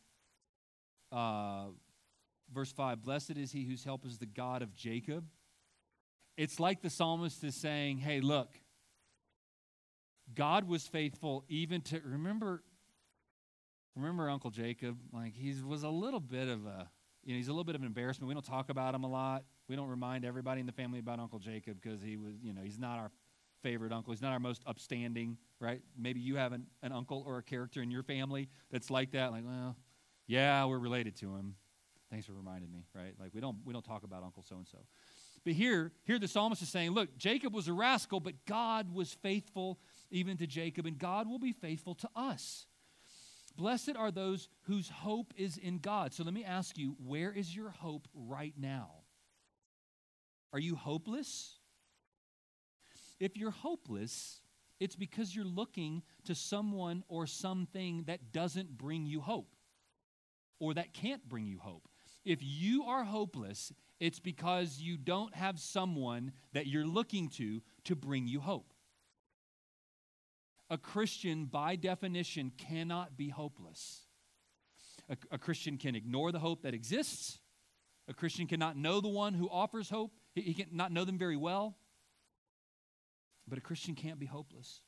uh, 1.11 1.65
verse 2.53 2.71
5, 2.71 3.03
blessed 3.03 3.37
is 3.37 3.51
he 3.51 3.63
whose 3.63 3.83
help 3.83 4.05
is 4.05 4.17
the 4.17 4.25
God 4.25 4.61
of 4.61 4.75
Jacob, 4.75 5.25
it's 6.37 6.59
like 6.59 6.81
the 6.81 6.89
psalmist 6.89 7.43
is 7.43 7.55
saying, 7.55 7.97
hey, 7.97 8.21
look, 8.21 8.49
God 10.35 10.67
was 10.67 10.85
faithful 10.85 11.43
even 11.47 11.81
to, 11.81 12.01
remember, 12.05 12.63
remember 13.95 14.29
Uncle 14.29 14.51
Jacob? 14.51 14.97
Like, 15.11 15.35
he 15.35 15.55
was 15.63 15.83
a 15.83 15.89
little 15.89 16.19
bit 16.19 16.47
of 16.47 16.65
a, 16.65 16.89
you 17.27 17.33
know, 17.33 17.37
he's 17.39 17.49
a 17.49 17.51
little 17.51 17.65
bit 17.65 17.75
of 17.75 17.81
an 17.81 17.87
embarrassment. 17.87 18.29
We 18.29 18.33
don't 18.33 18.45
talk 18.45 18.69
about 18.69 18.95
him 18.95 19.03
a 19.03 19.09
lot. 19.09 19.43
We 19.67 19.75
don't 19.75 19.89
remind 19.89 20.23
everybody 20.23 20.61
in 20.61 20.65
the 20.65 20.71
family 20.71 20.99
about 20.99 21.19
Uncle 21.19 21.39
Jacob 21.39 21.77
because 21.81 22.01
he 22.01 22.15
was, 22.15 22.35
you 22.41 22.53
know, 22.53 22.61
he's 22.63 22.79
not 22.79 22.97
our 22.97 23.11
favorite 23.61 23.91
uncle. 23.91 24.13
He's 24.13 24.21
not 24.21 24.31
our 24.31 24.39
most 24.39 24.63
upstanding, 24.65 25.37
right? 25.59 25.81
Maybe 25.97 26.21
you 26.21 26.37
have 26.37 26.53
an, 26.53 26.67
an 26.81 26.93
uncle 26.93 27.25
or 27.27 27.37
a 27.37 27.43
character 27.43 27.81
in 27.81 27.91
your 27.91 28.01
family 28.01 28.47
that's 28.71 28.89
like 28.89 29.11
that. 29.11 29.33
Like, 29.33 29.43
well, 29.45 29.75
yeah, 30.25 30.63
we're 30.63 30.79
related 30.79 31.17
to 31.17 31.35
him. 31.35 31.55
Thanks 32.09 32.25
for 32.25 32.31
reminding 32.31 32.71
me, 32.71 32.85
right? 32.95 33.13
Like 33.19 33.31
we 33.33 33.41
don't 33.41 33.57
we 33.65 33.73
don't 33.73 33.83
talk 33.83 34.03
about 34.03 34.23
Uncle 34.23 34.41
so 34.47 34.55
and 34.55 34.65
so. 34.65 34.77
But 35.43 35.51
here, 35.51 35.91
here 36.05 36.19
the 36.19 36.29
psalmist 36.29 36.61
is 36.61 36.69
saying, 36.69 36.91
look, 36.91 37.17
Jacob 37.17 37.53
was 37.53 37.67
a 37.67 37.73
rascal, 37.73 38.21
but 38.21 38.45
God 38.45 38.93
was 38.93 39.13
faithful 39.21 39.79
even 40.11 40.37
to 40.37 40.47
Jacob, 40.47 40.85
and 40.85 40.97
God 40.97 41.29
will 41.29 41.39
be 41.39 41.51
faithful 41.51 41.93
to 41.95 42.09
us. 42.15 42.67
Blessed 43.57 43.95
are 43.97 44.11
those 44.11 44.47
whose 44.61 44.87
hope 44.87 45.33
is 45.35 45.57
in 45.57 45.79
God. 45.79 46.13
So 46.13 46.23
let 46.23 46.33
me 46.33 46.45
ask 46.45 46.77
you, 46.77 46.95
where 47.03 47.31
is 47.31 47.55
your 47.55 47.69
hope 47.69 48.07
right 48.13 48.53
now? 48.55 48.91
Are 50.53 50.59
you 50.59 50.75
hopeless? 50.75 51.57
If 53.19 53.35
you're 53.35 53.51
hopeless, 53.51 54.41
it's 54.79 54.95
because 54.95 55.35
you're 55.35 55.43
looking 55.43 56.03
to 56.25 56.35
someone 56.35 57.03
or 57.07 57.25
something 57.25 58.03
that 58.05 58.31
doesn't 58.31 58.77
bring 58.77 59.07
you 59.07 59.21
hope 59.21 59.55
or 60.59 60.75
that 60.75 60.93
can't 60.93 61.27
bring 61.27 61.47
you 61.47 61.57
hope. 61.57 61.87
If 62.23 62.39
you 62.41 62.83
are 62.83 63.03
hopeless, 63.03 63.73
it's 63.99 64.19
because 64.19 64.79
you 64.79 64.97
don't 64.97 65.33
have 65.33 65.59
someone 65.59 66.31
that 66.53 66.67
you're 66.67 66.85
looking 66.85 67.29
to 67.29 67.61
to 67.85 67.95
bring 67.95 68.27
you 68.27 68.39
hope. 68.39 68.73
A 70.69 70.77
Christian, 70.77 71.45
by 71.45 71.75
definition, 71.75 72.51
cannot 72.57 73.15
be 73.15 73.29
hopeless. 73.29 74.01
A, 75.09 75.15
a, 75.31 75.37
Christian 75.37 75.77
can 75.77 75.95
ignore 75.95 76.31
the 76.31 76.39
hope 76.39 76.63
that 76.63 76.73
exists. 76.73 77.39
A 78.09 78.13
Christian 78.13 78.47
cannot 78.47 78.75
know 78.75 78.99
the 78.99 79.07
one 79.07 79.33
who 79.33 79.49
offers 79.49 79.89
hope. 79.89 80.11
He, 80.35 80.41
he 80.41 80.53
cannot 80.53 80.91
know 80.91 81.05
them 81.05 81.17
very 81.17 81.37
well. 81.37 81.77
But 83.47 83.57
a 83.57 83.61
Christian 83.61 83.95
can't 83.95 84.19
be 84.19 84.25
hopeless. 84.25 84.81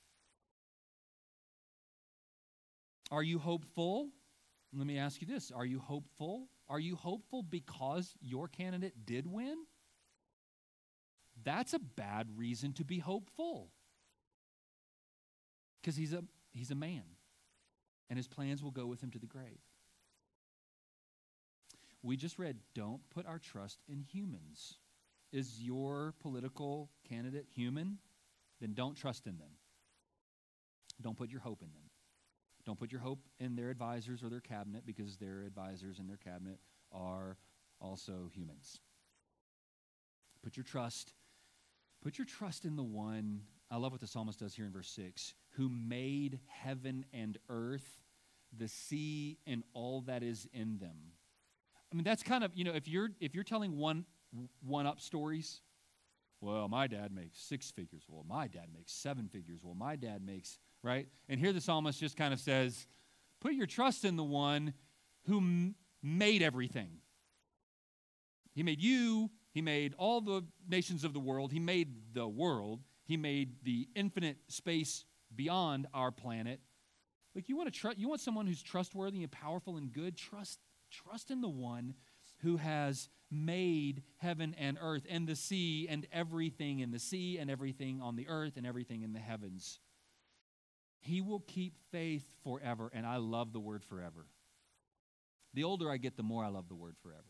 Are 3.12 3.24
you 3.24 3.40
hopeful? 3.40 4.10
Let 4.74 4.86
me 4.86 4.98
ask 4.98 5.22
you 5.22 5.28
this 5.28 5.52
Are 5.52 5.66
you 5.66 5.80
hopeful? 5.80 6.50
Are 6.68 6.80
you 6.80 6.96
hopeful 6.96 7.42
because 7.42 8.14
your 8.22 8.48
candidate 8.48 9.06
did 9.06 9.26
win? 9.26 9.58
That's 11.44 11.74
a 11.74 11.80
bad 11.80 12.28
reason 12.38 12.74
to 12.74 12.84
be 12.84 13.00
hopeful. 13.00 13.72
Because 15.82 15.96
he's 15.96 16.14
a, 16.14 16.24
he's 16.52 16.72
a 16.72 16.76
man, 16.76 17.04
and 18.10 18.18
his 18.18 18.28
plans 18.28 18.64
will 18.64 18.72
go 18.72 18.86
with 18.86 19.02
him 19.02 19.12
to 19.12 19.20
the 19.20 19.28
grave. 19.28 19.60
We 22.02 22.16
just 22.16 22.40
read, 22.40 22.58
don't 22.76 23.02
put 23.10 23.26
our 23.26 23.40
trust 23.40 23.82
in 23.88 24.02
humans. 24.02 24.76
Is 25.32 25.62
your 25.62 26.14
political 26.22 26.90
candidate 27.08 27.48
human? 27.54 28.00
then 28.60 28.74
don't 28.74 28.96
trust 28.96 29.26
in 29.26 29.38
them. 29.38 29.52
Don't 31.02 31.18
put 31.18 31.30
your 31.30 31.40
hope 31.40 31.62
in 31.62 31.72
them. 31.72 31.84
Don't 32.66 32.78
put 32.78 32.92
your 32.92 33.02
hope 33.02 33.20
in 33.40 33.56
their 33.56 33.70
advisors 33.70 34.22
or 34.22 34.30
their 34.30 34.42
cabinet 34.42 34.86
because 34.86 35.18
their 35.18 35.44
advisors 35.44 36.00
and 36.00 36.10
their 36.10 36.18
cabinet 36.18 36.60
are 36.92 37.38
also 37.80 38.30
humans. 38.34 38.82
Put 40.44 40.58
your 40.58 40.66
trust 40.66 41.14
put 42.02 42.18
your 42.18 42.26
trust 42.26 42.64
in 42.64 42.78
the 42.78 42.84
one 42.84 43.42
I 43.70 43.76
love 43.76 43.92
what 43.92 44.02
the 44.02 44.08
psalmist 44.08 44.40
does 44.40 44.56
here 44.56 44.66
in 44.66 44.72
verse 44.72 44.90
6, 44.90 45.34
who 45.52 45.70
made 45.70 46.40
heaven 46.48 47.06
and 47.14 47.38
earth, 47.50 48.00
the 48.58 48.68
sea 48.68 49.38
and 49.46 49.64
all 49.74 50.02
that 50.02 50.24
is 50.24 50.48
in 50.54 50.78
them. 50.80 51.14
I 51.92 51.96
mean 51.96 52.04
that's 52.04 52.24
kind 52.24 52.44
of, 52.44 52.52
you 52.56 52.64
know, 52.64 52.74
if 52.74 52.88
you're 52.88 53.10
if 53.20 53.34
you're 53.36 53.44
telling 53.44 53.78
one 53.78 54.06
one 54.62 54.86
up 54.86 55.00
stories, 55.00 55.62
Well, 56.42 56.68
my 56.70 56.88
dad 56.88 57.12
makes 57.12 57.40
six 57.42 57.72
figures. 57.72 58.04
Well, 58.08 58.26
my 58.28 58.48
dad 58.48 58.68
makes 58.74 58.94
seven 58.94 59.28
figures. 59.28 59.60
Well, 59.62 59.76
my 59.76 59.96
dad 59.96 60.26
makes, 60.26 60.58
right? 60.84 61.08
And 61.28 61.40
here 61.40 61.52
the 61.52 61.60
psalmist 61.62 62.00
just 62.00 62.16
kind 62.16 62.34
of 62.34 62.40
says, 62.40 62.88
put 63.42 63.54
your 63.54 63.66
trust 63.68 64.06
in 64.06 64.16
the 64.16 64.24
one 64.24 64.74
who 65.26 65.38
m- 65.38 65.76
made 66.02 66.42
everything. 66.42 67.00
He 68.54 68.64
made 68.64 68.82
you, 68.82 69.30
he 69.52 69.62
made 69.62 69.94
all 69.98 70.22
the 70.22 70.44
nations 70.68 71.04
of 71.04 71.14
the 71.14 71.20
world, 71.20 71.52
he 71.52 71.60
made 71.60 72.14
the 72.14 72.28
world, 72.28 72.82
he 73.06 73.18
made 73.18 73.64
the 73.64 73.88
infinite 73.96 74.38
space 74.48 75.04
beyond 75.36 75.88
our 75.94 76.12
planet. 76.12 76.60
Like 77.36 77.50
you 77.50 77.56
want 77.56 77.72
to 77.72 77.80
trust 77.80 77.98
you 77.98 78.10
want 78.10 78.22
someone 78.22 78.48
who's 78.48 78.62
trustworthy 78.62 79.24
and 79.24 79.32
powerful 79.32 79.78
and 79.78 79.92
good, 79.92 80.18
trust 80.18 80.60
trust 80.92 81.32
in 81.32 81.42
the 81.42 81.50
one 81.50 81.94
who 82.42 82.58
has 82.58 83.10
made 83.32 84.04
heaven 84.18 84.56
and 84.58 84.78
earth 84.82 85.06
and 85.10 85.28
the 85.28 85.36
sea 85.36 85.88
and 85.90 86.08
everything 86.12 86.80
in 86.80 86.92
the 86.92 87.00
sea 87.00 87.38
and 87.38 87.52
everything 87.52 88.02
on 88.02 88.16
the 88.16 88.28
earth 88.28 88.58
and 88.58 88.66
everything 88.66 89.04
in 89.04 89.14
the 89.14 89.20
heavens. 89.20 89.80
He 91.02 91.22
will 91.22 91.42
keep 91.42 91.76
faith 91.92 92.26
forever. 92.44 92.90
And 92.94 93.06
I 93.06 93.18
love 93.18 93.54
the 93.54 93.60
word 93.60 93.84
forever. 93.84 94.26
The 95.54 95.64
older 95.64 95.90
I 95.90 95.98
get, 95.98 96.18
the 96.18 96.24
more 96.24 96.44
I 96.44 96.50
love 96.50 96.68
the 96.68 96.76
word 96.76 96.96
forever. 97.02 97.24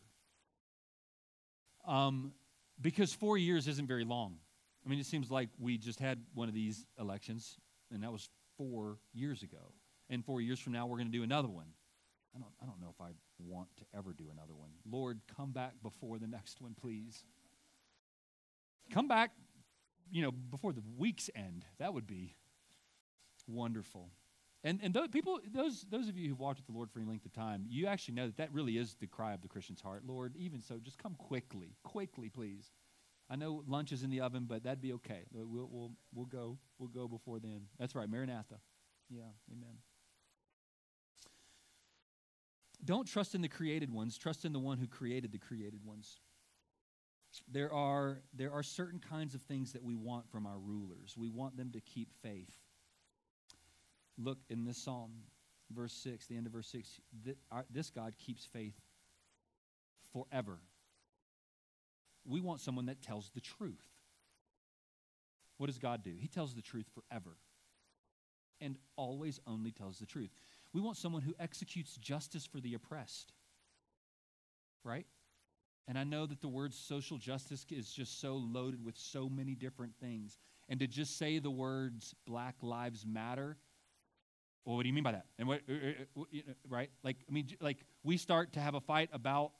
Um, 1.86 2.32
because 2.80 3.12
four 3.12 3.38
years 3.38 3.68
isn't 3.68 3.86
very 3.86 4.04
long. 4.04 4.36
I 4.84 4.88
mean, 4.88 4.98
it 4.98 5.06
seems 5.06 5.30
like 5.30 5.48
we 5.58 5.78
just 5.78 6.00
had 6.00 6.22
one 6.34 6.48
of 6.48 6.54
these 6.54 6.86
elections, 6.98 7.58
and 7.92 8.02
that 8.02 8.12
was 8.12 8.28
four 8.56 8.98
years 9.12 9.42
ago. 9.42 9.72
And 10.08 10.24
four 10.24 10.40
years 10.40 10.58
from 10.58 10.72
now, 10.72 10.86
we're 10.86 10.96
going 10.96 11.10
to 11.10 11.16
do 11.16 11.22
another 11.22 11.48
one. 11.48 11.66
I 12.34 12.38
don't, 12.38 12.52
I 12.62 12.66
don't 12.66 12.80
know 12.80 12.92
if 12.92 13.00
I 13.00 13.10
want 13.38 13.68
to 13.78 13.84
ever 13.96 14.12
do 14.12 14.24
another 14.32 14.54
one. 14.54 14.70
Lord, 14.88 15.20
come 15.36 15.52
back 15.52 15.74
before 15.82 16.18
the 16.18 16.26
next 16.26 16.60
one, 16.60 16.74
please. 16.80 17.24
Come 18.92 19.08
back, 19.08 19.30
you 20.10 20.22
know, 20.22 20.30
before 20.30 20.72
the 20.72 20.82
week's 20.96 21.30
end. 21.34 21.64
That 21.78 21.94
would 21.94 22.06
be 22.06 22.34
wonderful. 23.46 24.10
And, 24.62 24.78
and 24.82 24.92
those 24.92 25.08
people, 25.08 25.40
those, 25.54 25.86
those 25.90 26.08
of 26.08 26.18
you 26.18 26.28
who've 26.28 26.38
walked 26.38 26.58
with 26.58 26.66
the 26.66 26.72
Lord 26.72 26.90
for 26.90 26.98
any 26.98 27.08
length 27.08 27.24
of 27.24 27.32
time, 27.32 27.64
you 27.68 27.86
actually 27.86 28.14
know 28.14 28.26
that 28.26 28.36
that 28.36 28.52
really 28.52 28.76
is 28.76 28.94
the 29.00 29.06
cry 29.06 29.32
of 29.32 29.40
the 29.40 29.48
Christian's 29.48 29.80
heart. 29.80 30.02
Lord, 30.06 30.36
even 30.36 30.60
so, 30.60 30.78
just 30.78 30.98
come 30.98 31.14
quickly, 31.14 31.76
quickly, 31.82 32.28
please. 32.28 32.70
I 33.30 33.36
know 33.36 33.62
lunch 33.68 33.92
is 33.92 34.02
in 34.02 34.10
the 34.10 34.20
oven, 34.22 34.46
but 34.48 34.64
that'd 34.64 34.80
be 34.80 34.92
okay. 34.94 35.22
We'll, 35.30 35.68
we'll, 35.70 35.92
we'll 36.12 36.26
go. 36.26 36.58
We'll 36.78 36.88
go 36.88 37.06
before 37.06 37.38
then. 37.38 37.62
That's 37.78 37.94
right, 37.94 38.10
Maranatha. 38.10 38.56
Yeah, 39.08 39.22
amen. 39.50 39.76
Don't 42.84 43.06
trust 43.06 43.34
in 43.36 43.42
the 43.42 43.48
created 43.48 43.92
ones, 43.92 44.18
trust 44.18 44.44
in 44.44 44.52
the 44.52 44.58
one 44.58 44.78
who 44.78 44.88
created 44.88 45.30
the 45.30 45.38
created 45.38 45.84
ones. 45.84 46.18
There 47.48 47.72
are, 47.72 48.22
there 48.34 48.52
are 48.52 48.64
certain 48.64 48.98
kinds 48.98 49.34
of 49.36 49.42
things 49.42 49.72
that 49.74 49.84
we 49.84 49.94
want 49.94 50.28
from 50.30 50.46
our 50.46 50.58
rulers. 50.58 51.14
We 51.16 51.28
want 51.30 51.56
them 51.56 51.70
to 51.72 51.80
keep 51.80 52.08
faith. 52.22 52.52
Look 54.18 54.38
in 54.48 54.64
this 54.64 54.78
psalm, 54.78 55.12
verse 55.70 55.92
6, 55.92 56.26
the 56.26 56.36
end 56.36 56.46
of 56.46 56.52
verse 56.52 56.68
6. 56.68 57.00
This 57.70 57.90
God 57.90 58.14
keeps 58.18 58.44
faith 58.44 58.74
forever. 60.12 60.58
We 62.24 62.40
want 62.40 62.60
someone 62.60 62.86
that 62.86 63.02
tells 63.02 63.30
the 63.30 63.40
truth. 63.40 63.84
What 65.58 65.66
does 65.66 65.78
God 65.78 66.02
do? 66.02 66.12
He 66.18 66.28
tells 66.28 66.54
the 66.54 66.62
truth 66.62 66.86
forever 66.94 67.36
and 68.60 68.76
always 68.96 69.40
only 69.46 69.70
tells 69.72 69.98
the 69.98 70.06
truth. 70.06 70.30
We 70.72 70.80
want 70.80 70.96
someone 70.96 71.22
who 71.22 71.34
executes 71.40 71.96
justice 71.96 72.46
for 72.46 72.60
the 72.60 72.74
oppressed. 72.74 73.32
Right? 74.84 75.06
And 75.88 75.98
I 75.98 76.04
know 76.04 76.26
that 76.26 76.40
the 76.40 76.48
word 76.48 76.72
social 76.72 77.18
justice 77.18 77.66
is 77.70 77.90
just 77.90 78.20
so 78.20 78.36
loaded 78.36 78.84
with 78.84 78.96
so 78.96 79.28
many 79.28 79.54
different 79.54 79.92
things. 80.00 80.38
And 80.68 80.78
to 80.80 80.86
just 80.86 81.18
say 81.18 81.38
the 81.38 81.50
words 81.50 82.14
Black 82.26 82.54
Lives 82.62 83.04
Matter, 83.04 83.56
well, 84.64 84.76
what 84.76 84.82
do 84.82 84.88
you 84.88 84.94
mean 84.94 85.04
by 85.04 85.12
that? 85.12 85.26
And 85.38 85.48
what, 85.48 85.62
uh, 85.68 85.72
uh, 85.72 86.20
uh, 86.22 86.52
right? 86.68 86.90
Like, 87.02 87.16
I 87.28 87.32
mean, 87.32 87.48
like 87.60 87.78
we 88.04 88.16
start 88.16 88.52
to 88.52 88.60
have 88.60 88.74
a 88.74 88.80
fight 88.80 89.08
about 89.12 89.52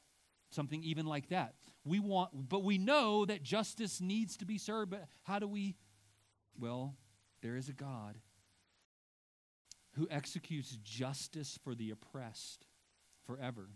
something 0.51 0.83
even 0.83 1.07
like 1.07 1.29
that. 1.29 1.55
We 1.85 2.01
want, 2.01 2.49
but 2.49 2.63
we 2.63 2.79
know 2.79 3.25
that 3.25 3.43
justice 3.43 4.01
needs 4.01 4.37
to 4.39 4.45
be 4.45 4.59
served. 4.59 4.91
But 4.91 5.07
how 5.23 5.39
do 5.39 5.49
we? 5.49 5.77
Well, 6.59 6.95
there 7.43 7.57
is 7.57 7.69
a 7.69 7.73
God 7.73 8.19
who 9.95 10.07
executes 10.11 10.77
justice 10.83 11.59
for 11.65 11.75
the 11.75 11.91
oppressed 11.91 12.67
forever. 13.27 13.71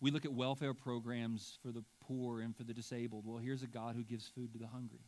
We 0.00 0.10
look 0.10 0.24
at 0.24 0.32
welfare 0.32 0.74
programs 0.74 1.58
for 1.62 1.70
the 1.70 1.84
poor 2.00 2.40
and 2.40 2.56
for 2.56 2.64
the 2.64 2.74
disabled. 2.74 3.24
Well, 3.24 3.38
here's 3.38 3.62
a 3.62 3.68
God 3.68 3.94
who 3.94 4.02
gives 4.02 4.26
food 4.26 4.52
to 4.52 4.58
the 4.58 4.66
hungry. 4.66 5.06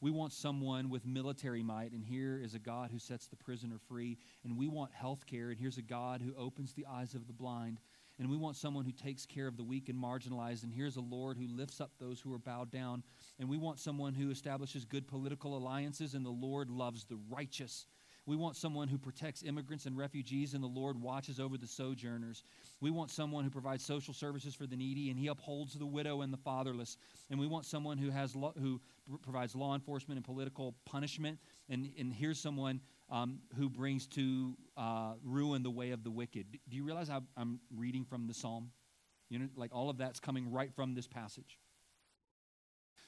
We 0.00 0.10
want 0.10 0.32
someone 0.32 0.90
with 0.90 1.06
military 1.06 1.62
might, 1.62 1.92
and 1.92 2.02
here 2.02 2.40
is 2.42 2.54
a 2.54 2.58
God 2.58 2.90
who 2.90 2.98
sets 2.98 3.28
the 3.28 3.36
prisoner 3.36 3.76
free. 3.86 4.18
And 4.42 4.58
we 4.58 4.66
want 4.66 4.92
health 4.92 5.26
care, 5.26 5.50
and 5.50 5.60
here's 5.60 5.78
a 5.78 5.82
God 5.82 6.22
who 6.22 6.34
opens 6.34 6.72
the 6.72 6.86
eyes 6.90 7.14
of 7.14 7.28
the 7.28 7.32
blind. 7.32 7.78
And 8.18 8.30
we 8.30 8.36
want 8.36 8.56
someone 8.56 8.84
who 8.84 8.92
takes 8.92 9.26
care 9.26 9.46
of 9.46 9.56
the 9.56 9.64
weak 9.64 9.88
and 9.88 9.98
marginalized. 9.98 10.62
And 10.62 10.72
here's 10.72 10.96
a 10.96 11.00
Lord 11.00 11.36
who 11.36 11.46
lifts 11.48 11.80
up 11.80 11.90
those 11.98 12.20
who 12.20 12.32
are 12.32 12.38
bowed 12.38 12.70
down. 12.70 13.02
And 13.38 13.48
we 13.48 13.56
want 13.56 13.80
someone 13.80 14.14
who 14.14 14.30
establishes 14.30 14.84
good 14.84 15.08
political 15.08 15.56
alliances, 15.56 16.14
and 16.14 16.24
the 16.24 16.30
Lord 16.30 16.70
loves 16.70 17.04
the 17.04 17.18
righteous. 17.30 17.86
We 18.24 18.36
want 18.36 18.54
someone 18.56 18.86
who 18.86 18.98
protects 18.98 19.42
immigrants 19.42 19.86
and 19.86 19.96
refugees, 19.96 20.54
and 20.54 20.62
the 20.62 20.68
Lord 20.68 21.00
watches 21.00 21.40
over 21.40 21.58
the 21.58 21.66
sojourners. 21.66 22.44
We 22.80 22.90
want 22.90 23.10
someone 23.10 23.42
who 23.42 23.50
provides 23.50 23.84
social 23.84 24.14
services 24.14 24.54
for 24.54 24.66
the 24.66 24.76
needy, 24.76 25.10
and 25.10 25.18
He 25.18 25.26
upholds 25.26 25.74
the 25.74 25.86
widow 25.86 26.20
and 26.20 26.32
the 26.32 26.38
fatherless. 26.38 26.98
And 27.30 27.40
we 27.40 27.48
want 27.48 27.66
someone 27.66 27.98
who 27.98 28.10
has 28.10 28.36
lo- 28.36 28.54
who 28.56 28.80
provides 29.22 29.56
law 29.56 29.74
enforcement 29.74 30.18
and 30.18 30.24
political 30.24 30.76
punishment. 30.84 31.38
And, 31.68 31.90
and 31.98 32.12
here's 32.12 32.38
someone 32.38 32.80
um, 33.12 33.40
who 33.56 33.68
brings 33.68 34.06
to 34.06 34.56
uh, 34.76 35.12
ruin 35.22 35.62
the 35.62 35.70
way 35.70 35.90
of 35.90 36.02
the 36.02 36.10
wicked. 36.10 36.46
Do 36.68 36.76
you 36.76 36.82
realize 36.82 37.10
I'm 37.36 37.60
reading 37.76 38.04
from 38.04 38.26
the 38.26 38.34
psalm? 38.34 38.70
You 39.28 39.38
know, 39.38 39.48
like 39.54 39.70
all 39.72 39.90
of 39.90 39.98
that's 39.98 40.18
coming 40.18 40.50
right 40.50 40.72
from 40.74 40.94
this 40.94 41.06
passage. 41.06 41.58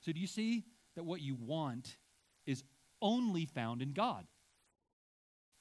So, 0.02 0.12
do 0.12 0.20
you 0.20 0.26
see 0.26 0.64
that 0.94 1.04
what 1.04 1.22
you 1.22 1.34
want 1.34 1.96
is 2.46 2.62
only 3.00 3.46
found 3.46 3.80
in 3.80 3.92
God? 3.92 4.26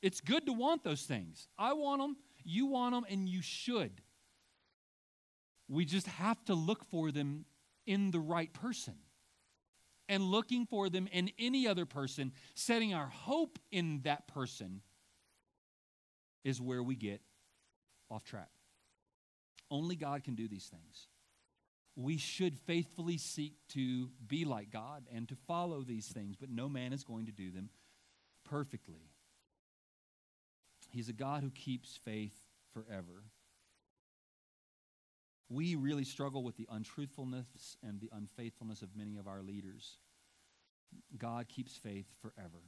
It's 0.02 0.20
good 0.20 0.46
to 0.48 0.54
want 0.54 0.84
those 0.84 1.04
things. 1.04 1.48
I 1.58 1.72
want 1.72 2.02
them, 2.02 2.18
you 2.44 2.66
want 2.66 2.94
them, 2.94 3.06
and 3.10 3.30
you 3.30 3.42
should. 3.42 4.02
We 5.70 5.86
just 5.86 6.08
have 6.08 6.44
to 6.46 6.54
look 6.54 6.84
for 6.84 7.12
them 7.12 7.46
in 7.88 8.12
the 8.12 8.20
right 8.20 8.52
person. 8.54 8.96
And 10.10 10.24
looking 10.24 10.66
for 10.66 10.90
them 10.90 11.08
in 11.12 11.32
any 11.40 11.68
other 11.68 11.86
person, 11.86 12.34
setting 12.56 12.94
our 12.94 13.08
hope 13.08 13.58
in 13.72 14.02
that 14.04 14.28
person, 14.28 14.82
is 16.44 16.60
where 16.62 16.84
we 16.84 16.96
get 16.96 17.22
off 18.12 18.24
track. 18.24 18.50
Only 19.72 19.96
God 19.96 20.24
can 20.24 20.36
do 20.36 20.48
these 20.48 20.66
things. 20.66 21.08
We 21.96 22.18
should 22.18 22.58
faithfully 22.60 23.18
seek 23.18 23.54
to 23.70 24.10
be 24.28 24.46
like 24.46 24.72
God 24.72 25.06
and 25.14 25.28
to 25.30 25.36
follow 25.48 25.84
these 25.84 26.08
things, 26.08 26.36
but 26.40 26.50
no 26.50 26.68
man 26.68 26.92
is 26.92 27.04
going 27.04 27.28
to 27.28 27.32
do 27.32 27.52
them 27.52 27.70
perfectly. 28.44 29.10
He's 30.90 31.10
a 31.10 31.14
God 31.14 31.44
who 31.44 31.50
keeps 31.50 32.00
faith 32.04 32.36
forever. 32.74 33.24
We 35.50 35.76
really 35.76 36.04
struggle 36.04 36.44
with 36.44 36.58
the 36.58 36.68
untruthfulness 36.72 37.78
and 37.84 38.00
the 38.00 38.10
unfaithfulness 38.12 38.82
of 38.82 38.90
many 38.96 39.18
of 39.18 39.28
our 39.28 39.42
leaders. 39.42 39.98
God 41.18 41.48
keeps 41.48 41.78
faith 41.78 42.08
forever. 42.22 42.64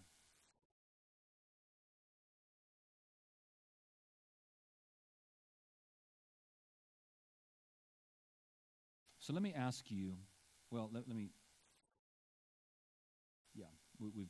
So 9.20 9.34
let 9.34 9.42
me 9.42 9.54
ask 9.56 9.90
you 9.90 10.14
well, 10.70 10.90
let, 10.92 11.08
let 11.08 11.16
me, 11.16 11.30
yeah, 13.56 13.66
we, 14.00 14.10
we've 14.16 14.30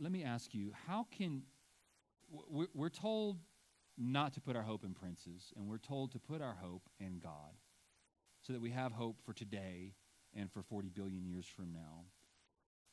let 0.00 0.10
me 0.10 0.24
ask 0.24 0.54
you 0.54 0.72
how 0.86 1.06
can 1.16 1.42
we're 2.74 2.88
told 2.88 3.38
not 3.98 4.32
to 4.34 4.40
put 4.40 4.56
our 4.56 4.62
hope 4.62 4.84
in 4.84 4.94
princes 4.94 5.52
and 5.56 5.68
we're 5.68 5.78
told 5.78 6.12
to 6.12 6.18
put 6.18 6.42
our 6.42 6.56
hope 6.60 6.88
in 6.98 7.18
god 7.18 7.58
so 8.42 8.52
that 8.52 8.60
we 8.60 8.70
have 8.70 8.92
hope 8.92 9.16
for 9.24 9.32
today 9.32 9.94
and 10.34 10.50
for 10.50 10.62
40 10.62 10.88
billion 10.88 11.24
years 11.24 11.46
from 11.46 11.72
now 11.72 12.06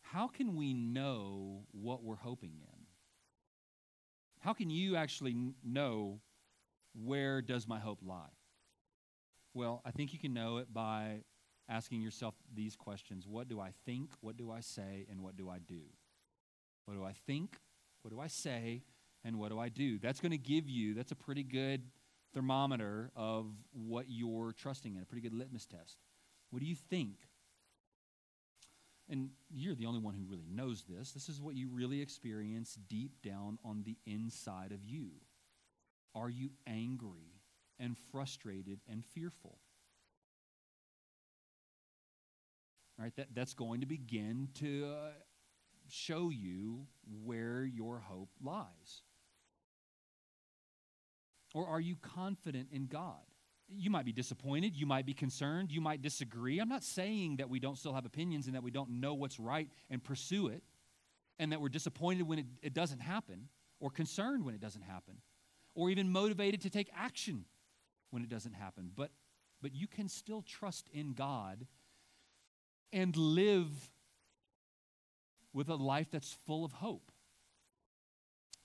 how 0.01 0.27
can 0.27 0.55
we 0.55 0.73
know 0.73 1.63
what 1.71 2.03
we're 2.03 2.15
hoping 2.15 2.53
in 2.59 2.85
how 4.39 4.53
can 4.53 4.69
you 4.69 4.95
actually 4.95 5.35
know 5.63 6.19
where 6.93 7.41
does 7.41 7.67
my 7.67 7.79
hope 7.79 7.99
lie 8.05 8.35
well 9.53 9.81
i 9.85 9.91
think 9.91 10.13
you 10.13 10.19
can 10.19 10.33
know 10.33 10.57
it 10.57 10.71
by 10.73 11.21
asking 11.69 12.01
yourself 12.01 12.35
these 12.53 12.75
questions 12.75 13.27
what 13.27 13.47
do 13.47 13.59
i 13.59 13.71
think 13.85 14.11
what 14.21 14.37
do 14.37 14.51
i 14.51 14.59
say 14.59 15.05
and 15.09 15.21
what 15.21 15.35
do 15.35 15.49
i 15.49 15.57
do 15.57 15.81
what 16.85 16.95
do 16.95 17.03
I 17.03 17.13
think? 17.13 17.57
What 18.01 18.11
do 18.11 18.19
I 18.19 18.27
say? 18.27 18.83
And 19.23 19.37
what 19.37 19.49
do 19.49 19.59
I 19.59 19.69
do? 19.69 19.99
That's 19.99 20.19
going 20.19 20.31
to 20.31 20.37
give 20.37 20.67
you, 20.67 20.93
that's 20.93 21.11
a 21.11 21.15
pretty 21.15 21.43
good 21.43 21.83
thermometer 22.33 23.11
of 23.15 23.45
what 23.71 24.05
you're 24.07 24.53
trusting 24.53 24.95
in, 24.95 25.01
a 25.01 25.05
pretty 25.05 25.21
good 25.21 25.33
litmus 25.33 25.65
test. 25.65 25.97
What 26.49 26.59
do 26.59 26.65
you 26.65 26.75
think? 26.75 27.15
And 29.09 29.29
you're 29.49 29.75
the 29.75 29.85
only 29.85 29.99
one 29.99 30.13
who 30.13 30.23
really 30.23 30.47
knows 30.49 30.83
this. 30.87 31.11
This 31.11 31.27
is 31.27 31.41
what 31.41 31.55
you 31.55 31.69
really 31.69 32.01
experience 32.01 32.77
deep 32.87 33.21
down 33.21 33.59
on 33.63 33.83
the 33.83 33.97
inside 34.05 34.71
of 34.71 34.85
you. 34.85 35.09
Are 36.15 36.29
you 36.29 36.51
angry 36.65 37.41
and 37.79 37.97
frustrated 38.11 38.79
and 38.89 39.03
fearful? 39.05 39.57
All 42.97 43.03
right, 43.03 43.15
that, 43.17 43.27
that's 43.33 43.53
going 43.53 43.81
to 43.81 43.87
begin 43.87 44.49
to 44.55 44.85
uh, 44.85 45.09
show 45.89 46.29
you 46.29 46.85
where 47.23 47.63
your 47.63 47.99
hope 47.99 48.29
lies. 48.41 49.03
Or 51.53 51.67
are 51.67 51.79
you 51.79 51.95
confident 52.01 52.69
in 52.71 52.87
God? 52.87 53.19
You 53.67 53.89
might 53.89 54.05
be 54.05 54.11
disappointed. 54.11 54.75
You 54.75 54.85
might 54.85 55.05
be 55.05 55.13
concerned. 55.13 55.71
You 55.71 55.81
might 55.81 56.01
disagree. 56.01 56.59
I'm 56.59 56.69
not 56.69 56.83
saying 56.83 57.37
that 57.37 57.49
we 57.49 57.59
don't 57.59 57.77
still 57.77 57.93
have 57.93 58.05
opinions 58.05 58.47
and 58.47 58.55
that 58.55 58.63
we 58.63 58.71
don't 58.71 58.89
know 59.01 59.13
what's 59.13 59.39
right 59.39 59.69
and 59.89 60.03
pursue 60.03 60.47
it, 60.47 60.63
and 61.39 61.51
that 61.51 61.61
we're 61.61 61.69
disappointed 61.69 62.27
when 62.27 62.39
it, 62.39 62.45
it 62.61 62.73
doesn't 62.73 62.99
happen, 62.99 63.47
or 63.79 63.89
concerned 63.89 64.45
when 64.45 64.53
it 64.53 64.61
doesn't 64.61 64.83
happen, 64.83 65.15
or 65.73 65.89
even 65.89 66.09
motivated 66.09 66.61
to 66.61 66.69
take 66.69 66.89
action 66.95 67.45
when 68.11 68.23
it 68.23 68.29
doesn't 68.29 68.53
happen. 68.53 68.91
But, 68.95 69.11
but 69.61 69.73
you 69.73 69.87
can 69.87 70.09
still 70.09 70.41
trust 70.41 70.89
in 70.93 71.13
God 71.13 71.65
and 72.93 73.15
live 73.15 73.69
with 75.53 75.69
a 75.69 75.75
life 75.75 76.07
that's 76.11 76.37
full 76.45 76.65
of 76.65 76.73
hope. 76.73 77.11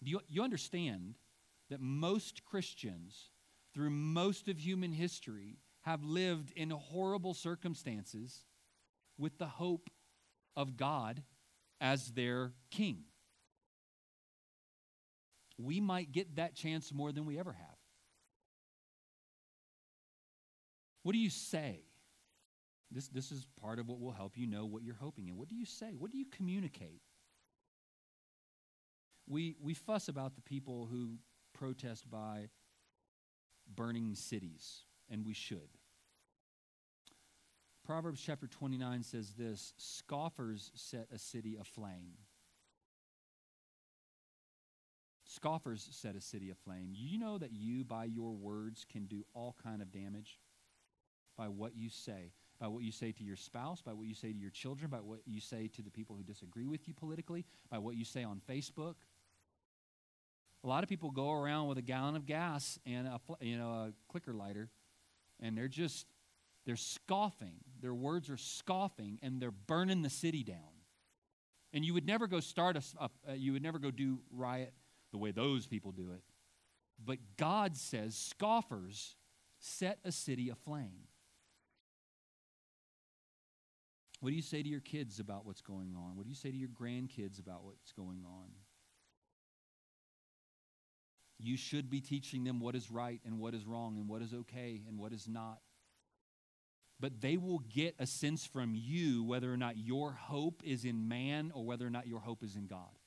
Do 0.03 0.11
you, 0.11 0.21
you 0.29 0.43
understand 0.43 1.15
that 1.71 1.81
most 1.81 2.45
Christians, 2.45 3.31
through 3.75 3.91
most 3.91 4.49
of 4.49 4.59
human 4.59 4.93
history, 4.93 5.59
have 5.83 6.05
lived 6.05 6.53
in 6.57 6.71
horrible 6.71 7.35
circumstances 7.35 8.45
with 9.19 9.39
the 9.39 9.47
hope 9.47 9.91
of 10.57 10.77
God 10.77 11.23
as 11.81 12.13
their 12.13 12.53
king. 12.71 13.05
We 15.59 15.81
might 15.81 16.13
get 16.13 16.37
that 16.37 16.55
chance 16.55 16.93
more 16.93 17.13
than 17.13 17.25
we 17.25 17.39
ever 17.39 17.53
have. 17.53 17.77
What 21.03 21.13
do 21.13 21.19
you 21.19 21.31
say? 21.31 21.83
This, 22.91 23.09
this 23.09 23.31
is 23.31 23.47
part 23.61 23.79
of 23.79 23.89
what 23.89 24.01
will 24.01 24.13
help 24.13 24.37
you 24.37 24.47
know 24.47 24.67
what 24.67 24.83
you're 24.83 24.95
hoping 24.95 25.29
in. 25.29 25.37
What 25.37 25.49
do 25.49 25.55
you 25.55 25.65
say? 25.65 25.95
What 25.97 26.11
do 26.11 26.19
you 26.19 26.27
communicate? 26.37 27.01
We, 29.29 29.57
we 29.61 29.75
fuss 29.75 30.09
about 30.09 30.37
the 30.37 30.43
people 30.43 30.89
who 30.91 31.19
protest 31.57 32.11
by 32.11 32.49
burning 33.75 34.15
cities, 34.15 34.85
and 35.11 35.25
we 35.25 35.33
should. 35.33 35.69
Proverbs 37.85 38.21
chapter 38.21 38.47
29 38.47 39.03
says 39.03 39.33
this 39.39 39.73
Scoffers 39.77 40.73
set 40.75 41.09
a 41.15 41.19
city 41.19 41.57
aflame. 41.61 42.19
Scoffers 45.25 45.89
set 45.91 46.15
a 46.15 46.21
city 46.21 46.51
aflame. 46.51 46.91
You 46.93 47.19
know 47.19 47.39
that 47.39 47.53
you, 47.53 47.85
by 47.85 48.05
your 48.05 48.33
words, 48.33 48.85
can 48.91 49.07
do 49.07 49.25
all 49.35 49.57
kind 49.63 49.83
of 49.83 49.91
damage 49.91 50.41
by 51.37 51.49
what 51.49 51.77
you 51.77 51.91
say, 51.91 52.33
by 52.61 52.69
what 52.69 52.83
you 52.83 52.93
say 52.93 53.13
to 53.13 53.25
your 53.25 53.37
spouse, 53.37 53.83
by 53.83 53.93
what 53.93 54.07
you 54.07 54.15
say 54.15 54.33
to 54.33 54.39
your 54.39 54.51
children, 54.51 54.91
by 54.91 54.99
what 54.99 55.21
you 55.27 55.41
say 55.41 55.69
to 55.69 55.83
the 55.83 55.91
people 55.91 56.17
who 56.17 56.23
disagree 56.23 56.67
with 56.67 56.89
you 56.89 56.95
politically, 56.95 57.45
by 57.71 57.79
what 57.79 57.97
you 57.97 58.05
say 58.05 58.25
on 58.25 58.41
Facebook. 58.49 58.95
A 60.67 60.69
lot 60.69 60.83
of 60.83 60.89
people 60.89 61.13
go 61.13 61.31
around 61.31 61.69
with 61.69 61.79
a 61.79 61.83
gallon 61.83 62.17
of 62.17 62.27
gas 62.27 62.77
and 62.85 63.07
a 63.07 63.21
you 63.41 63.57
know 63.57 63.69
a 63.69 63.93
clicker 64.11 64.35
lighter, 64.35 64.69
and 65.39 65.57
they're 65.57 65.69
just 65.69 66.07
they're 66.67 66.75
scoffing. 66.75 67.59
Their 67.81 67.95
words 67.95 68.29
are 68.31 68.37
scoffing, 68.37 69.21
and 69.23 69.41
they're 69.41 69.53
burning 69.53 70.03
the 70.03 70.11
city 70.11 70.43
down. 70.43 70.59
And 71.73 71.85
you 71.85 71.95
would 71.95 72.05
never 72.05 72.27
go 72.27 72.41
start 72.41 72.77
a, 72.77 72.83
a, 72.99 73.11
uh, 73.31 73.35
you 73.35 73.53
would 73.53 73.63
never 73.63 73.79
go 73.79 73.93
do 73.93 74.19
riot 74.33 74.73
the 75.13 75.19
way 75.19 75.31
those 75.31 75.69
people 75.69 75.93
do 75.93 76.11
it. 76.11 76.23
But 77.05 77.19
God 77.37 77.77
says 77.77 78.17
scoffers 78.17 79.15
set 79.61 80.01
a 80.05 80.11
city 80.11 80.51
aflame. 80.51 81.07
What 84.19 84.31
do 84.31 84.37
you 84.37 84.43
say 84.43 84.65
to 84.65 84.69
your 84.69 84.81
kids 84.81 85.21
about 85.21 85.47
what's 85.47 85.61
going 85.61 85.95
on? 85.97 86.17
What 86.17 86.25
do 86.25 86.31
you 86.31 86.35
say 86.35 86.51
to 86.51 86.57
your 86.57 86.71
grandkids 86.71 87.39
about 87.39 87.63
what's 87.63 87.93
going 87.93 88.25
on? 88.27 88.49
You 91.39 91.57
should 91.57 91.91
be 91.91 92.01
teaching 92.01 92.45
them 92.45 92.61
what 92.61 92.75
is 92.75 92.91
right 92.91 93.21
and 93.25 93.39
what 93.39 93.55
is 93.55 93.67
wrong 93.67 93.97
and 93.97 94.09
what 94.09 94.23
is 94.23 94.33
okay 94.33 94.83
and 94.89 94.99
what 94.99 95.13
is 95.13 95.29
not. 95.29 95.59
But 96.99 97.21
they 97.21 97.37
will 97.37 97.59
get 97.59 97.95
a 97.99 98.07
sense 98.07 98.47
from 98.47 98.73
you 98.75 99.23
whether 99.23 99.53
or 99.53 99.57
not 99.57 99.77
your 99.77 100.13
hope 100.13 100.63
is 100.65 100.85
in 100.85 101.09
man 101.09 101.53
or 101.55 101.65
whether 101.65 101.87
or 101.87 101.91
not 101.91 102.07
your 102.07 102.21
hope 102.21 102.43
is 102.43 102.57
in 102.57 102.67
God. 102.67 102.99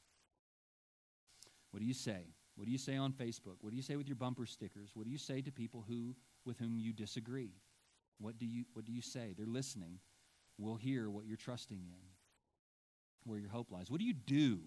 What 1.72 1.80
do 1.80 1.86
you 1.86 1.94
say? 1.94 2.36
What 2.56 2.65
do 2.65 2.72
you 2.72 2.78
say 2.78 2.98
on 2.98 3.13
Facebook? 3.13 3.58
What 3.62 3.72
do 3.72 3.76
you 3.76 3.82
say 3.82 3.96
with 3.96 4.08
your 4.08 4.15
bumper 4.15 4.46
stickers? 4.46 4.92
What 4.94 5.06
do 5.06 5.12
you 5.12 5.18
say 5.18 5.42
to 5.42 5.52
people 5.52 5.84
who 5.88 6.15
with 6.46 6.60
whom 6.60 6.78
you 6.78 6.94
disagree? 6.94 7.54
What 8.20 8.38
do 8.38 8.46
you 8.46 8.65
what 8.74 8.86
do 8.86 8.92
you 8.92 9.02
say? 9.02 9.34
They're 9.36 9.48
listening. 9.48 10.00
We'll 10.58 10.76
hear 10.76 11.10
what 11.10 11.26
you're 11.26 11.38
trusting 11.38 11.78
in. 11.78 12.02
Where 13.24 13.39
your 13.39 13.50
hope 13.50 13.72
lies. 13.72 13.89
What 13.89 14.00
do 14.00 14.06
you 14.06 14.13
do? 14.13 14.60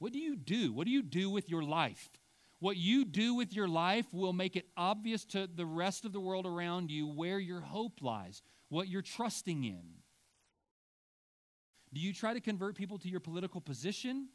What 0.00 0.12
do 0.12 0.18
you 0.18 0.36
do? 0.36 0.72
What 0.72 0.86
do 0.86 0.92
you 0.92 1.02
do 1.02 1.30
with 1.30 1.48
your 1.48 1.62
life? 1.62 2.10
What 2.64 2.78
you 2.78 3.04
do 3.04 3.34
with 3.34 3.54
your 3.54 3.68
life 3.68 4.06
will 4.10 4.32
make 4.32 4.56
it 4.56 4.64
obvious 4.74 5.26
to 5.26 5.46
the 5.46 5.66
rest 5.66 6.06
of 6.06 6.14
the 6.14 6.18
world 6.18 6.46
around 6.46 6.90
you 6.90 7.06
where 7.06 7.38
your 7.38 7.60
hope 7.60 8.00
lies, 8.00 8.40
what 8.70 8.88
you're 8.88 9.02
trusting 9.02 9.64
in. 9.64 9.82
Do 11.92 12.00
you 12.00 12.14
try 12.14 12.32
to 12.32 12.40
convert 12.40 12.74
people 12.74 12.96
to 13.00 13.08
your 13.10 13.20
political 13.20 13.60
position? 13.60 14.28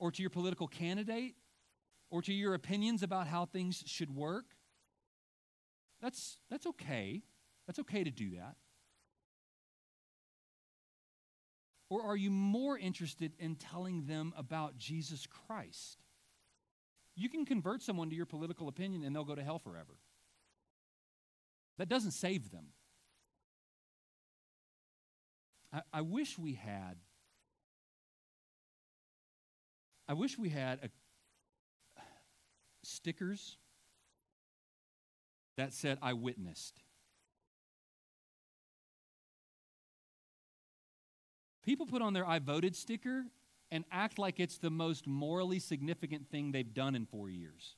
Or 0.00 0.10
to 0.10 0.22
your 0.22 0.30
political 0.30 0.66
candidate? 0.66 1.36
Or 2.10 2.20
to 2.22 2.32
your 2.32 2.54
opinions 2.54 3.04
about 3.04 3.28
how 3.28 3.46
things 3.46 3.84
should 3.86 4.12
work? 4.12 4.46
That's, 6.02 6.38
that's 6.50 6.66
okay. 6.66 7.22
That's 7.68 7.78
okay 7.78 8.02
to 8.02 8.10
do 8.10 8.30
that. 8.38 8.56
Or 11.88 12.02
are 12.02 12.16
you 12.16 12.32
more 12.32 12.76
interested 12.76 13.34
in 13.38 13.54
telling 13.54 14.06
them 14.06 14.34
about 14.36 14.76
Jesus 14.76 15.28
Christ? 15.28 16.00
You 17.16 17.28
can 17.28 17.44
convert 17.44 17.82
someone 17.82 18.10
to 18.10 18.16
your 18.16 18.26
political 18.26 18.68
opinion 18.68 19.04
and 19.04 19.14
they'll 19.14 19.24
go 19.24 19.34
to 19.34 19.42
hell 19.42 19.58
forever. 19.58 19.94
That 21.78 21.88
doesn't 21.88 22.12
save 22.12 22.50
them. 22.50 22.66
I, 25.72 25.82
I 25.92 26.00
wish 26.00 26.38
we 26.38 26.54
had. 26.54 26.96
I 30.08 30.12
wish 30.12 30.38
we 30.38 30.50
had 30.50 30.80
a, 30.82 30.88
stickers 32.82 33.56
that 35.56 35.72
said, 35.72 35.98
I 36.02 36.12
witnessed. 36.12 36.80
People 41.64 41.86
put 41.86 42.02
on 42.02 42.12
their 42.12 42.26
I 42.26 42.38
voted 42.40 42.76
sticker 42.76 43.24
and 43.74 43.84
act 43.90 44.20
like 44.20 44.38
it's 44.38 44.58
the 44.58 44.70
most 44.70 45.04
morally 45.04 45.58
significant 45.58 46.30
thing 46.30 46.52
they've 46.52 46.72
done 46.72 46.94
in 46.94 47.06
four 47.06 47.28
years. 47.28 47.74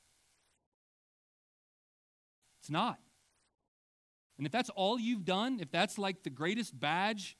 It's 2.61 2.69
not. 2.69 2.99
And 4.37 4.45
if 4.45 4.53
that's 4.53 4.69
all 4.69 4.99
you've 4.99 5.25
done, 5.25 5.57
if 5.59 5.71
that's 5.71 5.97
like 5.97 6.21
the 6.21 6.29
greatest 6.29 6.79
badge 6.79 7.35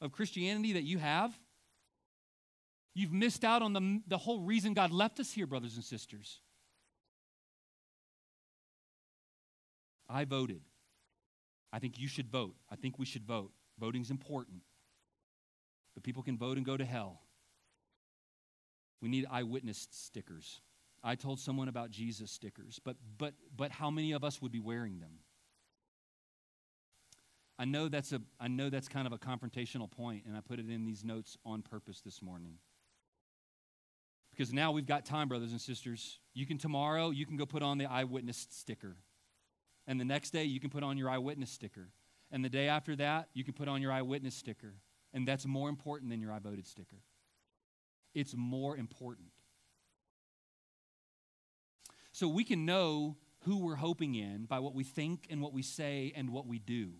of 0.00 0.10
Christianity 0.10 0.72
that 0.72 0.84
you 0.84 0.96
have, 0.96 1.38
you've 2.94 3.12
missed 3.12 3.44
out 3.44 3.60
on 3.60 3.74
the, 3.74 4.00
the 4.06 4.16
whole 4.16 4.40
reason 4.40 4.72
God 4.72 4.90
left 4.90 5.20
us 5.20 5.30
here, 5.30 5.46
brothers 5.46 5.74
and 5.74 5.84
sisters. 5.84 6.40
I 10.08 10.24
voted. 10.24 10.62
I 11.74 11.78
think 11.78 12.00
you 12.00 12.08
should 12.08 12.30
vote. 12.30 12.54
I 12.70 12.76
think 12.76 12.98
we 12.98 13.04
should 13.04 13.26
vote. 13.26 13.52
Voting's 13.78 14.10
important. 14.10 14.62
But 15.92 16.04
people 16.04 16.22
can 16.22 16.38
vote 16.38 16.56
and 16.56 16.64
go 16.64 16.78
to 16.78 16.86
hell. 16.86 17.20
We 19.00 19.08
need 19.08 19.26
eyewitness 19.30 19.88
stickers. 19.90 20.60
I 21.02 21.14
told 21.14 21.38
someone 21.38 21.68
about 21.68 21.90
Jesus 21.90 22.30
stickers, 22.30 22.80
but 22.84 22.96
but 23.18 23.34
but 23.56 23.70
how 23.70 23.90
many 23.90 24.12
of 24.12 24.24
us 24.24 24.42
would 24.42 24.52
be 24.52 24.60
wearing 24.60 24.98
them? 24.98 25.20
I 27.58 27.64
know 27.64 27.88
that's 27.88 28.12
a 28.12 28.20
I 28.40 28.48
know 28.48 28.70
that's 28.70 28.88
kind 28.88 29.06
of 29.06 29.12
a 29.12 29.18
confrontational 29.18 29.90
point 29.90 30.24
and 30.26 30.36
I 30.36 30.40
put 30.40 30.58
it 30.58 30.68
in 30.68 30.84
these 30.84 31.04
notes 31.04 31.36
on 31.44 31.62
purpose 31.62 32.00
this 32.00 32.20
morning. 32.20 32.54
Because 34.30 34.52
now 34.52 34.70
we've 34.70 34.86
got 34.86 35.04
time 35.04 35.28
brothers 35.28 35.50
and 35.52 35.60
sisters. 35.60 36.18
You 36.34 36.46
can 36.46 36.58
tomorrow 36.58 37.10
you 37.10 37.26
can 37.26 37.36
go 37.36 37.46
put 37.46 37.62
on 37.62 37.78
the 37.78 37.86
eyewitness 37.86 38.48
sticker. 38.50 38.96
And 39.86 40.00
the 40.00 40.04
next 40.04 40.30
day 40.30 40.44
you 40.44 40.60
can 40.60 40.70
put 40.70 40.82
on 40.82 40.98
your 40.98 41.08
eyewitness 41.08 41.50
sticker. 41.50 41.88
And 42.30 42.44
the 42.44 42.48
day 42.48 42.68
after 42.68 42.96
that 42.96 43.28
you 43.34 43.44
can 43.44 43.54
put 43.54 43.68
on 43.68 43.82
your 43.82 43.92
eyewitness 43.92 44.34
sticker. 44.34 44.74
And 45.14 45.26
that's 45.26 45.46
more 45.46 45.68
important 45.68 46.10
than 46.10 46.20
your 46.20 46.32
I 46.32 46.40
voted 46.40 46.66
sticker 46.66 46.98
it's 48.14 48.34
more 48.36 48.76
important. 48.76 49.28
So 52.12 52.28
we 52.28 52.44
can 52.44 52.66
know 52.66 53.16
who 53.42 53.58
we're 53.58 53.76
hoping 53.76 54.14
in 54.14 54.46
by 54.46 54.58
what 54.58 54.74
we 54.74 54.84
think 54.84 55.26
and 55.30 55.40
what 55.40 55.52
we 55.52 55.62
say 55.62 56.12
and 56.16 56.30
what 56.30 56.46
we 56.46 56.58
do. 56.58 56.90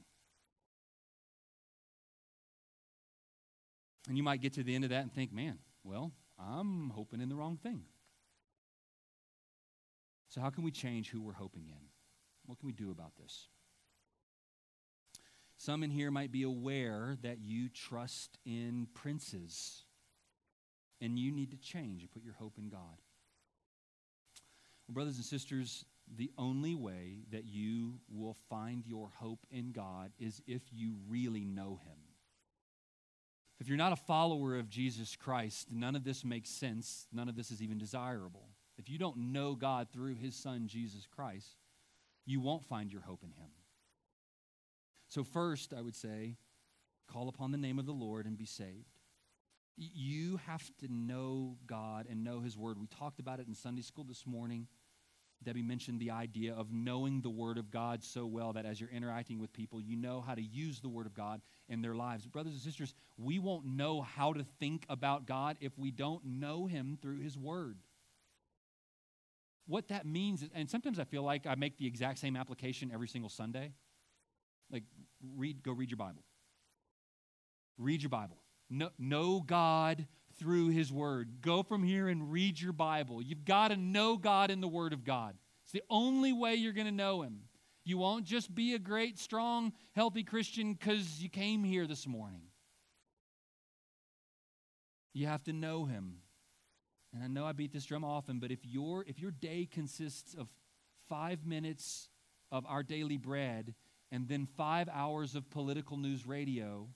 And 4.06 4.16
you 4.16 4.22
might 4.22 4.40
get 4.40 4.54
to 4.54 4.62
the 4.62 4.74
end 4.74 4.84
of 4.84 4.90
that 4.90 5.02
and 5.02 5.12
think, 5.12 5.32
man, 5.32 5.58
well, 5.84 6.12
I'm 6.38 6.90
hoping 6.90 7.20
in 7.20 7.28
the 7.28 7.36
wrong 7.36 7.56
thing. 7.56 7.82
So, 10.28 10.40
how 10.40 10.50
can 10.50 10.62
we 10.62 10.70
change 10.70 11.10
who 11.10 11.20
we're 11.20 11.32
hoping 11.32 11.66
in? 11.68 11.88
What 12.46 12.58
can 12.58 12.66
we 12.66 12.72
do 12.72 12.90
about 12.90 13.16
this? 13.16 13.48
Some 15.56 15.82
in 15.82 15.90
here 15.90 16.10
might 16.10 16.30
be 16.30 16.44
aware 16.44 17.16
that 17.22 17.40
you 17.40 17.68
trust 17.68 18.38
in 18.46 18.86
princes 18.94 19.84
and 21.00 21.18
you 21.18 21.32
need 21.32 21.50
to 21.50 21.56
change 21.56 22.02
and 22.02 22.10
put 22.10 22.24
your 22.24 22.34
hope 22.34 22.54
in 22.58 22.68
God. 22.68 23.02
Well, 24.86 24.94
brothers 24.94 25.16
and 25.16 25.24
sisters, 25.24 25.84
the 26.16 26.30
only 26.38 26.74
way 26.74 27.18
that 27.30 27.44
you 27.44 28.00
will 28.10 28.36
find 28.48 28.84
your 28.86 29.10
hope 29.16 29.46
in 29.50 29.72
God 29.72 30.12
is 30.18 30.42
if 30.46 30.62
you 30.72 30.94
really 31.08 31.44
know 31.44 31.80
Him. 31.84 31.98
If 33.60 33.68
you're 33.68 33.76
not 33.76 33.92
a 33.92 33.96
follower 33.96 34.56
of 34.56 34.70
Jesus 34.70 35.16
Christ, 35.16 35.68
none 35.72 35.96
of 35.96 36.04
this 36.04 36.24
makes 36.24 36.48
sense. 36.48 37.06
None 37.12 37.28
of 37.28 37.36
this 37.36 37.50
is 37.50 37.60
even 37.60 37.76
desirable. 37.76 38.48
If 38.78 38.88
you 38.88 38.98
don't 38.98 39.32
know 39.32 39.54
God 39.54 39.88
through 39.92 40.14
His 40.14 40.36
Son, 40.36 40.68
Jesus 40.68 41.06
Christ, 41.06 41.56
you 42.24 42.40
won't 42.40 42.64
find 42.64 42.92
your 42.92 43.02
hope 43.02 43.24
in 43.24 43.32
Him. 43.32 43.50
So, 45.08 45.24
first, 45.24 45.72
I 45.76 45.80
would 45.80 45.96
say, 45.96 46.36
call 47.10 47.28
upon 47.28 47.50
the 47.50 47.58
name 47.58 47.78
of 47.78 47.86
the 47.86 47.92
Lord 47.92 48.26
and 48.26 48.38
be 48.38 48.44
saved. 48.44 48.97
You 49.80 50.40
have 50.46 50.68
to 50.80 50.92
know 50.92 51.56
God 51.66 52.06
and 52.10 52.24
know 52.24 52.40
His 52.40 52.56
Word. 52.56 52.80
We 52.80 52.88
talked 52.88 53.20
about 53.20 53.38
it 53.38 53.46
in 53.46 53.54
Sunday 53.54 53.82
school 53.82 54.02
this 54.02 54.26
morning. 54.26 54.66
Debbie 55.44 55.62
mentioned 55.62 56.00
the 56.00 56.10
idea 56.10 56.52
of 56.52 56.72
knowing 56.72 57.20
the 57.20 57.30
Word 57.30 57.58
of 57.58 57.70
God 57.70 58.02
so 58.02 58.26
well 58.26 58.52
that 58.54 58.66
as 58.66 58.80
you're 58.80 58.90
interacting 58.90 59.38
with 59.38 59.52
people, 59.52 59.80
you 59.80 59.94
know 59.94 60.20
how 60.20 60.34
to 60.34 60.42
use 60.42 60.80
the 60.80 60.88
Word 60.88 61.06
of 61.06 61.14
God 61.14 61.40
in 61.68 61.80
their 61.80 61.94
lives. 61.94 62.26
Brothers 62.26 62.54
and 62.54 62.62
sisters, 62.62 62.92
we 63.16 63.38
won't 63.38 63.66
know 63.66 64.02
how 64.02 64.32
to 64.32 64.44
think 64.58 64.84
about 64.88 65.26
God 65.26 65.56
if 65.60 65.78
we 65.78 65.92
don't 65.92 66.24
know 66.24 66.66
Him 66.66 66.98
through 67.00 67.20
His 67.20 67.38
Word. 67.38 67.78
What 69.68 69.88
that 69.88 70.06
means, 70.06 70.42
is, 70.42 70.48
and 70.54 70.68
sometimes 70.68 70.98
I 70.98 71.04
feel 71.04 71.22
like 71.22 71.46
I 71.46 71.54
make 71.54 71.78
the 71.78 71.86
exact 71.86 72.18
same 72.18 72.34
application 72.34 72.90
every 72.92 73.06
single 73.06 73.30
Sunday. 73.30 73.74
Like, 74.72 74.82
read, 75.36 75.62
go 75.62 75.70
read 75.70 75.90
your 75.90 75.98
Bible. 75.98 76.24
Read 77.76 78.02
your 78.02 78.10
Bible. 78.10 78.38
Know, 78.70 79.40
God 79.40 80.06
through 80.38 80.68
His 80.68 80.92
Word. 80.92 81.40
Go 81.40 81.62
from 81.62 81.82
here 81.82 82.08
and 82.08 82.30
read 82.30 82.60
your 82.60 82.72
Bible. 82.72 83.22
You've 83.22 83.44
got 83.44 83.68
to 83.68 83.76
know 83.76 84.16
God 84.16 84.50
in 84.50 84.60
the 84.60 84.68
Word 84.68 84.92
of 84.92 85.04
God. 85.04 85.36
It's 85.64 85.72
the 85.72 85.82
only 85.90 86.32
way 86.32 86.54
you're 86.54 86.72
going 86.72 86.86
to 86.86 86.92
know 86.92 87.22
Him. 87.22 87.40
You 87.84 87.98
won't 87.98 88.24
just 88.24 88.54
be 88.54 88.74
a 88.74 88.78
great, 88.78 89.18
strong, 89.18 89.72
healthy 89.92 90.22
Christian 90.22 90.74
because 90.74 91.22
you 91.22 91.28
came 91.28 91.64
here 91.64 91.86
this 91.86 92.06
morning. 92.06 92.42
You 95.14 95.26
have 95.26 95.42
to 95.44 95.52
know 95.52 95.84
Him. 95.84 96.18
And 97.14 97.24
I 97.24 97.26
know 97.26 97.46
I 97.46 97.52
beat 97.52 97.72
this 97.72 97.86
drum 97.86 98.04
often, 98.04 98.38
but 98.38 98.50
if 98.50 98.64
your 98.64 99.04
if 99.06 99.18
your 99.18 99.30
day 99.30 99.66
consists 99.70 100.34
of 100.34 100.48
five 101.08 101.46
minutes 101.46 102.10
of 102.52 102.66
our 102.66 102.82
daily 102.82 103.16
bread 103.16 103.74
and 104.12 104.28
then 104.28 104.46
five 104.56 104.88
hours 104.92 105.34
of 105.34 105.50
political 105.50 105.96
news 105.96 106.26
radio, 106.26 106.88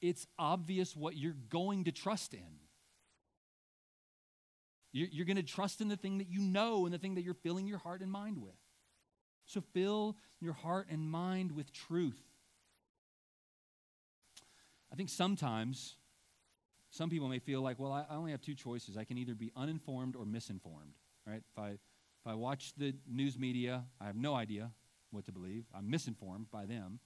it's 0.00 0.26
obvious 0.38 0.96
what 0.96 1.16
you're 1.16 1.36
going 1.48 1.84
to 1.84 1.92
trust 1.92 2.34
in. 2.34 2.60
You're, 4.92 5.24
going 5.24 5.36
to 5.36 5.44
trust 5.44 5.80
in 5.80 5.86
the 5.86 5.96
thing 5.96 6.18
that 6.18 6.28
you 6.28 6.40
know 6.40 6.84
and 6.84 6.92
the 6.92 6.98
thing 6.98 7.14
that 7.14 7.22
you're 7.22 7.34
filling 7.34 7.68
your 7.68 7.78
heart 7.78 8.00
and 8.00 8.10
mind 8.10 8.42
with. 8.42 8.56
So 9.46 9.62
fill 9.72 10.16
your 10.40 10.52
heart 10.52 10.88
and 10.90 11.08
mind 11.08 11.52
with 11.52 11.72
truth. 11.72 12.20
I 14.92 14.96
think 14.96 15.08
sometimes 15.08 15.94
some 16.90 17.08
people 17.08 17.28
may 17.28 17.38
feel 17.38 17.62
like, 17.62 17.78
well, 17.78 17.92
I 17.92 18.04
only 18.10 18.32
have 18.32 18.40
two 18.40 18.54
choices. 18.54 18.96
I 18.96 19.04
can 19.04 19.16
either 19.16 19.34
be 19.34 19.52
uninformed 19.54 20.16
or 20.16 20.24
misinformed, 20.24 20.94
right? 21.24 21.42
If 21.52 21.58
I, 21.58 21.68
if 21.68 22.26
I 22.26 22.34
watch 22.34 22.72
the 22.76 22.94
news 23.08 23.38
media, 23.38 23.84
I 24.00 24.06
have 24.06 24.16
no 24.16 24.34
idea 24.34 24.72
what 25.12 25.24
to 25.26 25.32
believe. 25.32 25.66
I'm 25.72 25.88
misinformed 25.88 26.50
by 26.50 26.66
them. 26.66 26.98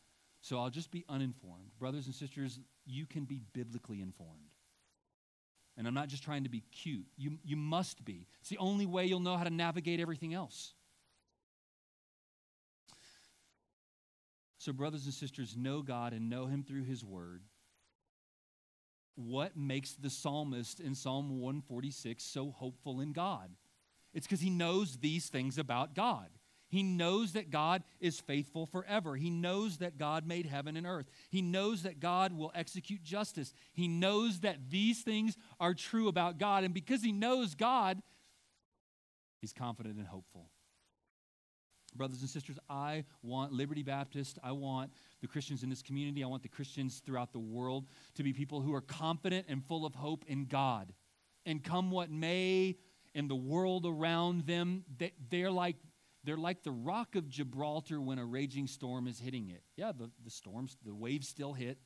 So 0.45 0.59
I'll 0.59 0.69
just 0.69 0.91
be 0.91 1.07
uninformed. 1.09 1.71
Brothers 1.79 2.05
and 2.05 2.15
sisters, 2.15 2.61
you 2.85 3.07
can 3.07 3.25
be 3.25 3.41
biblically 3.55 4.03
informed. 4.03 4.51
And 5.79 5.87
I'm 5.87 5.95
not 5.95 6.09
just 6.09 6.23
trying 6.23 6.45
to 6.45 6.51
be 6.51 6.61
cute. 6.71 7.07
You, 7.17 7.39
you 7.43 7.57
must 7.57 8.05
be. 8.05 8.27
It's 8.43 8.51
the 8.51 8.59
only 8.59 8.85
way 8.85 9.07
you'll 9.07 9.21
know 9.21 9.39
how 9.39 9.45
to 9.45 9.51
navigate 9.51 10.01
everything 10.01 10.35
else. 10.35 10.75
So, 14.59 14.75
brothers 14.75 15.07
and 15.07 15.15
sisters, 15.15 15.57
know 15.57 15.81
God 15.81 16.13
and 16.13 16.29
know 16.29 16.45
Him 16.45 16.63
through 16.63 16.85
His 16.85 17.03
Word. 17.03 17.41
What 19.15 19.57
makes 19.57 19.95
the 19.95 20.11
psalmist 20.11 20.79
in 20.79 20.95
Psalm 20.95 21.41
146 21.41 22.23
so 22.23 22.51
hopeful 22.51 23.01
in 23.01 23.15
God? 23.15 23.49
It's 24.13 24.27
because 24.27 24.43
he 24.43 24.51
knows 24.51 24.99
these 24.99 25.31
things 25.31 25.57
about 25.57 25.95
God. 25.95 26.29
He 26.75 26.83
knows 26.83 27.35
that 27.35 27.51
God 27.51 27.85
is 28.01 28.19
faithful 28.19 28.67
forever. 28.67 29.15
He 29.15 29.31
knows 29.31 29.77
that 29.77 29.97
God 29.97 30.27
made 30.27 30.45
heaven 30.45 30.77
and 30.77 30.89
earth. 30.89 31.07
He 31.31 31.41
knows 31.41 31.85
that 31.85 32.01
God 32.01 32.37
will 32.37 32.51
execute 32.53 33.05
justice. 33.05 33.55
He 33.73 33.87
knows 33.87 34.41
that 34.41 34.57
these 34.71 35.03
things 35.03 35.37
are 35.61 35.73
true 35.73 36.09
about 36.09 36.37
God. 36.37 36.65
And 36.65 36.75
because 36.75 37.01
he 37.01 37.13
knows 37.13 37.55
God, 37.55 38.03
he's 39.41 39.53
confident 39.53 39.99
and 39.99 40.07
hopeful. 40.09 40.51
Brothers 41.95 42.23
and 42.23 42.29
sisters, 42.29 42.59
I 42.69 43.05
want 43.23 43.53
Liberty 43.53 43.85
Baptist, 43.85 44.41
I 44.43 44.51
want 44.51 44.91
the 45.21 45.29
Christians 45.29 45.63
in 45.63 45.71
this 45.71 45.81
community, 45.81 46.25
I 46.25 46.27
want 46.27 46.43
the 46.43 46.49
Christians 46.49 47.01
throughout 47.07 47.33
the 47.33 47.39
world 47.39 47.87
to 48.17 48.25
be 48.25 48.33
people 48.33 48.61
who 48.61 48.75
are 48.75 48.81
confident 48.81 49.47
and 49.49 49.65
full 49.65 49.87
of 49.87 49.95
hope 49.95 50.25
in 50.27 50.47
God. 50.47 50.93
And 51.47 51.63
come 51.63 51.93
what 51.93 52.11
may 52.11 52.75
in 53.15 53.29
the 53.29 53.37
world 53.37 53.87
around 53.87 54.45
them, 54.47 54.85
they're 55.31 55.53
like 55.53 55.77
they're 56.25 56.37
like 56.37 56.63
the 56.63 56.71
rock 56.71 57.17
of 57.17 57.29
Gibraltar 57.29 58.01
when 58.01 58.19
a 58.19 58.25
raging 58.25 58.67
storm 58.67 59.07
is 59.07 59.19
hitting 59.19 59.51
it. 59.51 59.63
Yeah, 59.77 59.93
the, 59.93 60.11
the 60.25 60.31
storms, 60.31 60.77
the 60.85 60.95
waves 60.95 61.29
still 61.29 61.53
hit, 61.53 61.79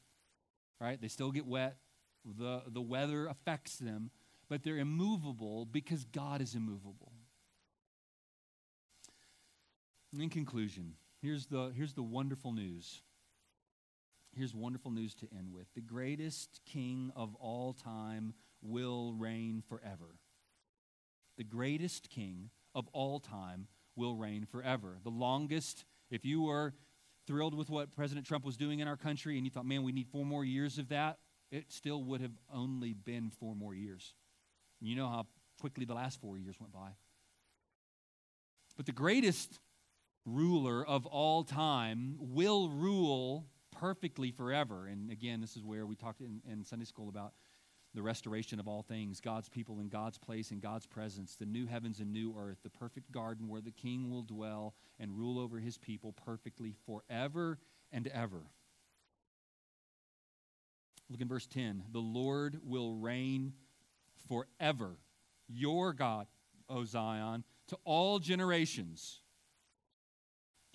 right? 0.81 1.01
They 1.01 1.09
still 1.09 1.33
get 1.33 1.47
wet. 1.47 1.77
The, 2.25 2.63
the 2.67 2.81
weather 2.81 3.27
affects 3.27 3.77
them, 3.77 4.11
but 4.49 4.63
they're 4.63 4.79
immovable 4.79 5.65
because 5.65 6.05
God 6.05 6.41
is 6.41 6.55
immovable. 6.55 7.13
And 10.13 10.23
In 10.23 10.31
conclusion, 10.31 10.95
here's 11.21 11.47
the, 11.47 11.73
here's 11.77 11.95
the 11.95 12.03
wonderful 12.03 12.53
news. 12.53 13.03
Here's 14.37 14.55
wonderful 14.55 14.91
news 14.91 15.15
to 15.17 15.27
end 15.37 15.53
with. 15.53 15.67
The 15.75 15.81
greatest 15.81 16.61
king 16.65 17.13
of 17.17 17.35
all 17.37 17.73
time 17.73 18.35
will 18.63 19.15
reign 19.15 19.63
forever. 19.69 20.19
The 21.37 21.45
greatest 21.45 22.11
king 22.11 22.51
of 22.75 22.89
all 22.93 23.21
time 23.21 23.69
will 23.99 24.15
reign 24.15 24.47
forever. 24.51 24.97
The 25.03 25.11
longest, 25.11 25.85
if 26.11 26.25
you 26.25 26.43
were 26.43 26.73
thrilled 27.27 27.55
with 27.55 27.69
what 27.69 27.95
President 27.95 28.27
Trump 28.27 28.45
was 28.45 28.57
doing 28.57 28.81
in 28.81 28.89
our 28.89 28.97
country 28.97 29.37
and 29.37 29.45
you 29.45 29.51
thought, 29.51 29.67
man, 29.67 29.83
we 29.83 29.93
need 29.93 30.09
four 30.09 30.25
more 30.25 30.45
years 30.45 30.79
of 30.79 30.89
that, 30.89 31.19
it 31.51 31.71
still 31.71 32.03
would 32.05 32.23
have 32.23 32.33
only 32.53 32.95
been 32.95 33.31
four 33.31 33.55
more 33.55 33.75
years. 33.75 34.15
You 34.81 34.97
know 34.97 35.09
how 35.09 35.27
quickly 35.61 35.85
the 35.85 35.95
last 35.95 36.21
four 36.21 36.39
years 36.39 36.57
went 36.59 36.73
by. 36.73 36.91
But 38.77 38.87
the 38.87 38.93
greatest 38.93 39.59
ruler 40.25 40.87
of 40.87 41.05
all 41.05 41.43
time 41.43 42.17
will 42.19 42.69
rule 42.71 43.47
perfectly 43.79 44.31
forever. 44.31 44.87
And 44.87 45.11
again, 45.11 45.41
this 45.41 45.57
is 45.57 45.65
where 45.65 45.85
we 45.85 45.97
talked 45.97 46.21
in, 46.21 46.41
in 46.51 46.65
Sunday 46.65 46.85
school 46.85 47.09
about 47.09 47.33
the 47.99 48.03
restoration 48.03 48.61
of 48.61 48.69
all 48.69 48.83
things, 48.83 49.21
God's 49.21 49.49
people 49.49 49.81
in 49.81 49.89
God's 49.89 50.19
place, 50.19 50.53
in 50.53 50.61
God's 50.61 50.87
presence, 50.87 51.35
the 51.35 51.45
new 51.45 51.67
heavens 51.67 51.99
and 51.99 52.13
new 52.13 52.33
earth, 52.39 52.59
the 52.63 52.71
perfect 52.71 53.11
garden 53.11 53.49
where 53.49 53.61
the 53.61 53.73
king 53.73 54.09
will 54.09 54.23
dwell 54.23 54.77
and 55.01 55.19
rule 55.19 55.37
over 55.37 55.59
his 55.59 55.79
people 55.79 56.13
perfectly 56.13 56.77
forever 56.87 57.59
and 57.91 58.07
ever. 58.07 58.43
Look 61.11 61.21
in 61.21 61.27
verse 61.27 61.49
10. 61.49 61.87
The 61.91 61.99
Lord 61.99 62.61
will 62.63 62.95
reign 62.95 63.55
forever. 64.29 65.01
Your 65.49 65.93
God, 65.93 66.29
O 66.71 66.85
Zion, 66.85 67.43
to 67.67 67.79
all 67.83 68.21
generations. 68.21 69.23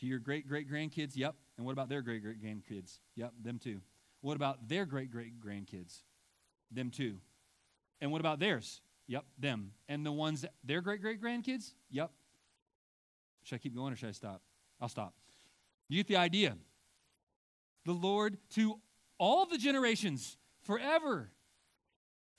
To 0.02 0.06
your 0.06 0.20
great 0.20 0.46
great 0.46 0.70
grandkids? 0.70 1.16
Yep. 1.16 1.36
And 1.56 1.66
what 1.66 1.72
about 1.72 1.88
their 1.88 2.02
great 2.02 2.22
great 2.22 2.44
grandkids? 2.44 3.00
Yep, 3.16 3.32
them 3.42 3.60
too. 3.60 3.80
What 4.20 4.36
about 4.36 4.68
their 4.68 4.86
great 4.86 5.10
great 5.10 5.40
grandkids? 5.40 6.02
Them 6.74 6.90
too. 6.90 7.18
And 8.02 8.12
what 8.12 8.20
about 8.20 8.40
theirs? 8.40 8.82
Yep, 9.08 9.26
them. 9.38 9.72
And 9.88 10.06
the 10.06 10.12
ones 10.12 10.42
that, 10.42 10.54
their 10.64 10.82
great 10.82 11.02
great 11.02 11.22
grandkids? 11.22 11.74
Yep. 11.92 12.12
Should 13.44 13.56
I 13.56 13.58
keep 13.60 13.76
going 13.76 13.94
or 13.94 13.96
should 13.96 14.10
I 14.10 14.14
stop? 14.14 14.42
I'll 14.80 14.90
stop. 14.90 15.14
You 15.90 15.98
get 15.98 16.08
the 16.08 16.18
idea. 16.18 16.58
The 17.86 17.92
Lord 17.92 18.38
to 18.56 18.80
all 19.18 19.46
the 19.46 19.58
generations 19.58 20.38
forever. 20.64 21.30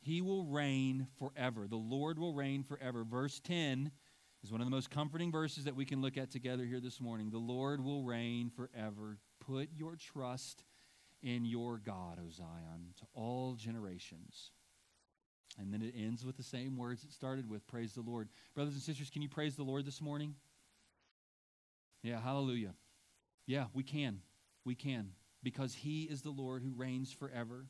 He 0.01 0.21
will 0.21 0.45
reign 0.45 1.07
forever. 1.19 1.67
The 1.67 1.77
Lord 1.77 2.19
will 2.19 2.35
reign 2.35 2.63
forever. 2.63 3.05
Verse 3.05 3.41
10 3.41 3.91
is 4.43 4.53
one 4.53 4.61
of 4.61 4.67
the 4.67 4.71
most 4.71 4.91
comforting 4.91 5.33
verses 5.33 5.65
that 5.65 5.75
we 5.75 5.87
can 5.87 6.03
look 6.03 6.19
at 6.19 6.31
together 6.31 6.65
here 6.65 6.81
this 6.81 7.01
morning. 7.01 7.31
The 7.31 7.39
Lord 7.39 7.83
will 7.83 8.03
reign 8.03 8.51
forever. 8.51 9.19
Put 9.41 9.71
your 9.75 9.97
trust 9.97 10.63
in 11.25 11.47
your 11.47 11.79
God, 11.79 12.19
O 12.25 12.29
Zion, 12.31 12.93
to 12.99 13.07
all 13.15 13.55
generations. 13.55 14.51
And 15.59 15.73
then 15.73 15.83
it 15.83 15.95
ends 15.97 16.25
with 16.25 16.37
the 16.37 16.43
same 16.43 16.77
words 16.77 17.03
it 17.03 17.13
started 17.13 17.49
with 17.49 17.67
praise 17.67 17.95
the 17.95 18.03
Lord. 18.03 18.29
Brothers 18.55 18.75
and 18.75 18.83
sisters, 18.83 19.09
can 19.09 19.23
you 19.23 19.29
praise 19.29 19.57
the 19.57 19.63
Lord 19.63 19.87
this 19.87 20.03
morning? 20.03 20.35
Yeah, 22.03 22.21
hallelujah. 22.21 22.75
Yeah, 23.47 23.67
we 23.73 23.83
can. 23.83 24.21
We 24.65 24.75
can. 24.75 25.13
Because 25.43 25.75
He 25.75 26.03
is 26.03 26.21
the 26.21 26.31
Lord 26.31 26.63
who 26.63 26.73
reigns 26.77 27.11
forever. 27.11 27.67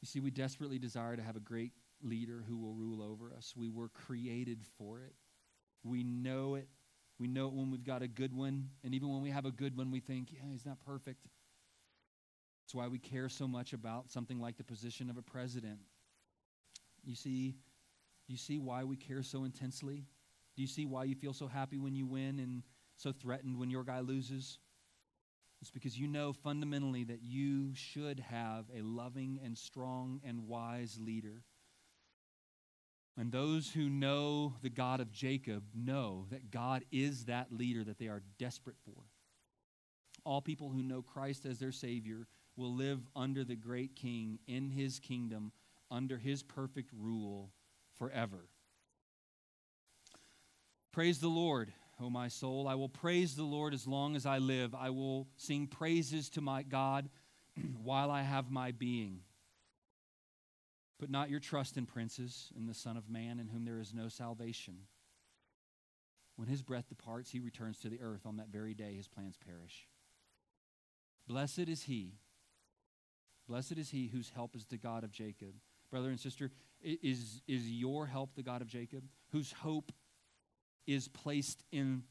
You 0.00 0.06
see, 0.06 0.20
we 0.20 0.30
desperately 0.30 0.78
desire 0.78 1.16
to 1.16 1.22
have 1.22 1.36
a 1.36 1.40
great 1.40 1.72
leader 2.02 2.44
who 2.46 2.56
will 2.58 2.74
rule 2.74 3.02
over 3.02 3.32
us. 3.36 3.54
We 3.56 3.70
were 3.70 3.88
created 3.88 4.60
for 4.78 5.00
it. 5.00 5.14
We 5.82 6.04
know 6.04 6.54
it. 6.54 6.68
We 7.18 7.26
know 7.26 7.46
it 7.46 7.54
when 7.54 7.70
we've 7.70 7.84
got 7.84 8.02
a 8.02 8.08
good 8.08 8.34
one. 8.34 8.68
And 8.84 8.94
even 8.94 9.08
when 9.08 9.22
we 9.22 9.30
have 9.30 9.46
a 9.46 9.50
good 9.50 9.76
one, 9.76 9.90
we 9.90 10.00
think, 10.00 10.28
yeah, 10.30 10.40
he's 10.50 10.66
not 10.66 10.78
perfect. 10.84 11.26
Why 12.74 12.88
we 12.88 12.98
care 12.98 13.28
so 13.28 13.46
much 13.46 13.72
about 13.72 14.10
something 14.10 14.40
like 14.40 14.56
the 14.56 14.64
position 14.64 15.10
of 15.10 15.16
a 15.16 15.22
president. 15.22 15.78
You 17.04 17.14
see, 17.14 17.56
you 18.26 18.36
see 18.36 18.58
why 18.58 18.84
we 18.84 18.96
care 18.96 19.22
so 19.22 19.44
intensely? 19.44 20.06
Do 20.56 20.62
you 20.62 20.68
see 20.68 20.86
why 20.86 21.04
you 21.04 21.14
feel 21.14 21.32
so 21.32 21.46
happy 21.46 21.78
when 21.78 21.94
you 21.94 22.06
win 22.06 22.38
and 22.38 22.62
so 22.96 23.12
threatened 23.12 23.58
when 23.58 23.70
your 23.70 23.84
guy 23.84 24.00
loses? 24.00 24.58
It's 25.60 25.70
because 25.70 25.98
you 25.98 26.08
know 26.08 26.32
fundamentally 26.32 27.04
that 27.04 27.22
you 27.22 27.74
should 27.74 28.20
have 28.20 28.66
a 28.76 28.82
loving 28.82 29.40
and 29.42 29.56
strong 29.56 30.20
and 30.24 30.46
wise 30.46 30.98
leader 31.00 31.42
and 33.16 33.30
those 33.30 33.70
who 33.70 33.88
know 33.88 34.54
the 34.62 34.70
God 34.70 35.00
of 35.00 35.12
Jacob 35.12 35.62
know 35.74 36.26
that 36.30 36.50
God 36.50 36.84
is 36.90 37.26
that 37.26 37.52
leader 37.52 37.84
that 37.84 37.98
they 37.98 38.08
are 38.08 38.22
desperate 38.38 38.76
for. 38.84 39.04
All 40.24 40.40
people 40.40 40.70
who 40.70 40.82
know 40.82 41.02
Christ 41.02 41.46
as 41.46 41.58
their 41.58 41.72
Savior 41.72 42.26
will 42.56 42.72
live 42.72 43.00
under 43.16 43.44
the 43.44 43.56
great 43.56 43.96
King 43.96 44.38
in 44.46 44.70
his 44.70 44.98
kingdom, 44.98 45.52
under 45.90 46.18
his 46.18 46.42
perfect 46.42 46.90
rule 46.92 47.50
forever. 47.98 48.48
Praise 50.92 51.18
the 51.18 51.28
Lord, 51.28 51.72
O 52.00 52.08
my 52.08 52.28
soul. 52.28 52.68
I 52.68 52.76
will 52.76 52.88
praise 52.88 53.34
the 53.34 53.42
Lord 53.42 53.74
as 53.74 53.86
long 53.86 54.14
as 54.14 54.26
I 54.26 54.38
live. 54.38 54.74
I 54.74 54.90
will 54.90 55.26
sing 55.36 55.66
praises 55.66 56.28
to 56.30 56.40
my 56.40 56.62
God 56.62 57.08
while 57.82 58.10
I 58.10 58.22
have 58.22 58.50
my 58.50 58.70
being. 58.70 59.20
Put 61.00 61.10
not 61.10 61.30
your 61.30 61.40
trust 61.40 61.76
in 61.76 61.86
princes, 61.86 62.52
in 62.56 62.66
the 62.66 62.74
Son 62.74 62.96
of 62.96 63.10
Man, 63.10 63.40
in 63.40 63.48
whom 63.48 63.64
there 63.64 63.80
is 63.80 63.92
no 63.92 64.08
salvation. 64.08 64.74
When 66.36 66.48
his 66.48 66.62
breath 66.62 66.88
departs, 66.88 67.30
he 67.30 67.40
returns 67.40 67.78
to 67.80 67.88
the 67.88 68.00
earth. 68.00 68.26
On 68.26 68.36
that 68.36 68.48
very 68.48 68.74
day, 68.74 68.94
his 68.94 69.08
plans 69.08 69.36
perish. 69.36 69.88
Blessed 71.26 71.68
is 71.68 71.82
he. 71.82 72.14
Blessed 73.48 73.72
is 73.72 73.90
he 73.90 74.06
whose 74.06 74.30
help 74.30 74.56
is 74.56 74.64
the 74.66 74.78
God 74.78 75.04
of 75.04 75.12
Jacob. 75.12 75.54
Brother 75.90 76.08
and 76.08 76.18
sister, 76.18 76.50
is, 76.82 77.42
is 77.46 77.70
your 77.70 78.06
help 78.06 78.34
the 78.34 78.42
God 78.42 78.62
of 78.62 78.68
Jacob? 78.68 79.04
Whose 79.32 79.52
hope 79.52 79.92
is 80.86 81.08
placed 81.08 81.62
in 81.70 82.04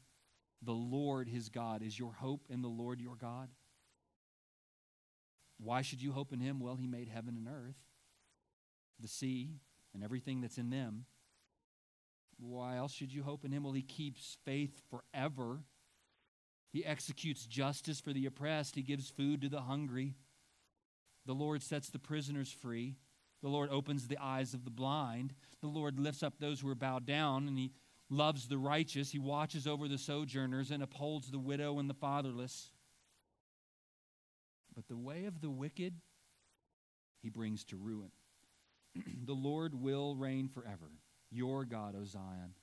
the 0.62 0.72
Lord 0.72 1.28
his 1.28 1.48
God? 1.48 1.82
Is 1.82 1.98
your 1.98 2.12
hope 2.12 2.46
in 2.48 2.62
the 2.62 2.68
Lord 2.68 3.00
your 3.00 3.16
God? 3.16 3.48
Why 5.58 5.82
should 5.82 6.02
you 6.02 6.12
hope 6.12 6.32
in 6.32 6.40
him? 6.40 6.60
Well, 6.60 6.76
he 6.76 6.86
made 6.86 7.08
heaven 7.08 7.36
and 7.36 7.48
earth 7.48 7.76
the 9.00 9.08
sea 9.08 9.50
and 9.92 10.02
everything 10.02 10.40
that's 10.40 10.58
in 10.58 10.70
them. 10.70 11.04
Why 12.38 12.76
else 12.76 12.92
should 12.92 13.12
you 13.12 13.22
hope 13.22 13.44
in 13.44 13.52
him? 13.52 13.64
Well, 13.64 13.72
he 13.72 13.82
keeps 13.82 14.36
faith 14.44 14.82
forever. 14.90 15.60
He 16.72 16.84
executes 16.84 17.46
justice 17.46 18.00
for 18.00 18.12
the 18.12 18.26
oppressed. 18.26 18.74
He 18.74 18.82
gives 18.82 19.08
food 19.08 19.42
to 19.42 19.48
the 19.48 19.62
hungry. 19.62 20.14
The 21.26 21.34
Lord 21.34 21.62
sets 21.62 21.88
the 21.88 21.98
prisoners 21.98 22.50
free. 22.50 22.96
The 23.42 23.48
Lord 23.48 23.70
opens 23.70 24.06
the 24.06 24.18
eyes 24.18 24.54
of 24.54 24.64
the 24.64 24.70
blind. 24.70 25.34
The 25.60 25.68
Lord 25.68 25.98
lifts 25.98 26.22
up 26.22 26.38
those 26.38 26.60
who 26.60 26.68
are 26.68 26.74
bowed 26.74 27.06
down, 27.06 27.48
and 27.48 27.58
He 27.58 27.72
loves 28.10 28.48
the 28.48 28.58
righteous. 28.58 29.10
He 29.10 29.18
watches 29.18 29.66
over 29.66 29.88
the 29.88 29.98
sojourners 29.98 30.70
and 30.70 30.82
upholds 30.82 31.30
the 31.30 31.38
widow 31.38 31.78
and 31.78 31.88
the 31.88 31.94
fatherless. 31.94 32.70
But 34.74 34.88
the 34.88 34.96
way 34.96 35.26
of 35.26 35.40
the 35.40 35.50
wicked, 35.50 35.94
He 37.22 37.28
brings 37.28 37.64
to 37.66 37.76
ruin. 37.76 38.10
the 39.24 39.34
Lord 39.34 39.74
will 39.74 40.16
reign 40.16 40.48
forever. 40.48 40.90
Your 41.30 41.64
God, 41.64 41.94
O 42.00 42.04
Zion, 42.04 42.54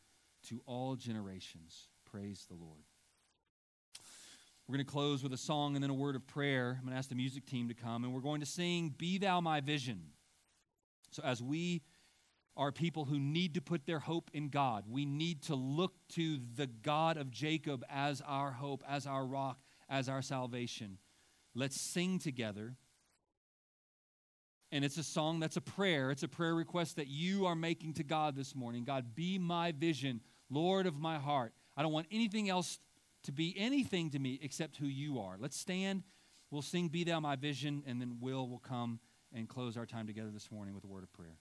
to 0.47 0.61
all 0.65 0.95
generations. 0.95 1.89
Praise 2.09 2.45
the 2.49 2.55
Lord. 2.55 2.83
We're 4.71 4.77
going 4.77 4.85
to 4.85 4.91
close 4.93 5.21
with 5.21 5.33
a 5.33 5.37
song 5.37 5.75
and 5.75 5.83
then 5.83 5.89
a 5.89 5.93
word 5.93 6.15
of 6.15 6.25
prayer. 6.25 6.77
I'm 6.79 6.85
going 6.85 6.93
to 6.93 6.97
ask 6.97 7.09
the 7.09 7.15
music 7.15 7.45
team 7.45 7.67
to 7.67 7.73
come, 7.73 8.05
and 8.05 8.13
we're 8.13 8.21
going 8.21 8.39
to 8.39 8.45
sing 8.45 8.95
Be 8.97 9.17
Thou 9.17 9.41
My 9.41 9.59
Vision. 9.59 10.11
So, 11.11 11.21
as 11.25 11.43
we 11.43 11.81
are 12.55 12.71
people 12.71 13.03
who 13.03 13.19
need 13.19 13.55
to 13.55 13.61
put 13.61 13.85
their 13.85 13.99
hope 13.99 14.31
in 14.33 14.47
God, 14.47 14.85
we 14.87 15.03
need 15.03 15.41
to 15.43 15.55
look 15.55 15.91
to 16.13 16.39
the 16.55 16.67
God 16.67 17.17
of 17.17 17.31
Jacob 17.31 17.83
as 17.89 18.21
our 18.25 18.53
hope, 18.53 18.81
as 18.87 19.05
our 19.05 19.25
rock, 19.25 19.59
as 19.89 20.07
our 20.07 20.21
salvation. 20.21 20.99
Let's 21.53 21.75
sing 21.75 22.17
together. 22.17 22.77
And 24.71 24.85
it's 24.85 24.97
a 24.97 25.03
song 25.03 25.41
that's 25.41 25.57
a 25.57 25.61
prayer. 25.61 26.11
It's 26.11 26.23
a 26.23 26.29
prayer 26.29 26.55
request 26.55 26.95
that 26.95 27.07
you 27.07 27.45
are 27.45 27.55
making 27.55 27.95
to 27.95 28.05
God 28.05 28.37
this 28.37 28.55
morning. 28.55 28.85
God, 28.85 29.15
be 29.15 29.37
my 29.37 29.73
vision, 29.73 30.21
Lord 30.49 30.87
of 30.87 30.97
my 30.97 31.19
heart. 31.19 31.51
I 31.75 31.81
don't 31.81 31.91
want 31.91 32.07
anything 32.09 32.49
else 32.49 32.79
to 33.23 33.31
be 33.31 33.53
anything 33.57 34.09
to 34.11 34.19
me 34.19 34.39
except 34.41 34.77
who 34.77 34.87
you 34.87 35.19
are. 35.19 35.35
Let's 35.39 35.57
stand. 35.57 36.03
We'll 36.49 36.61
sing 36.61 36.89
Be 36.89 37.03
Thou 37.03 37.19
My 37.19 37.35
Vision, 37.35 37.83
and 37.85 38.01
then 38.01 38.17
Will 38.19 38.47
will 38.47 38.59
come 38.59 38.99
and 39.33 39.47
close 39.47 39.77
our 39.77 39.85
time 39.85 40.07
together 40.07 40.31
this 40.31 40.51
morning 40.51 40.75
with 40.75 40.83
a 40.83 40.87
word 40.87 41.03
of 41.03 41.13
prayer. 41.13 41.37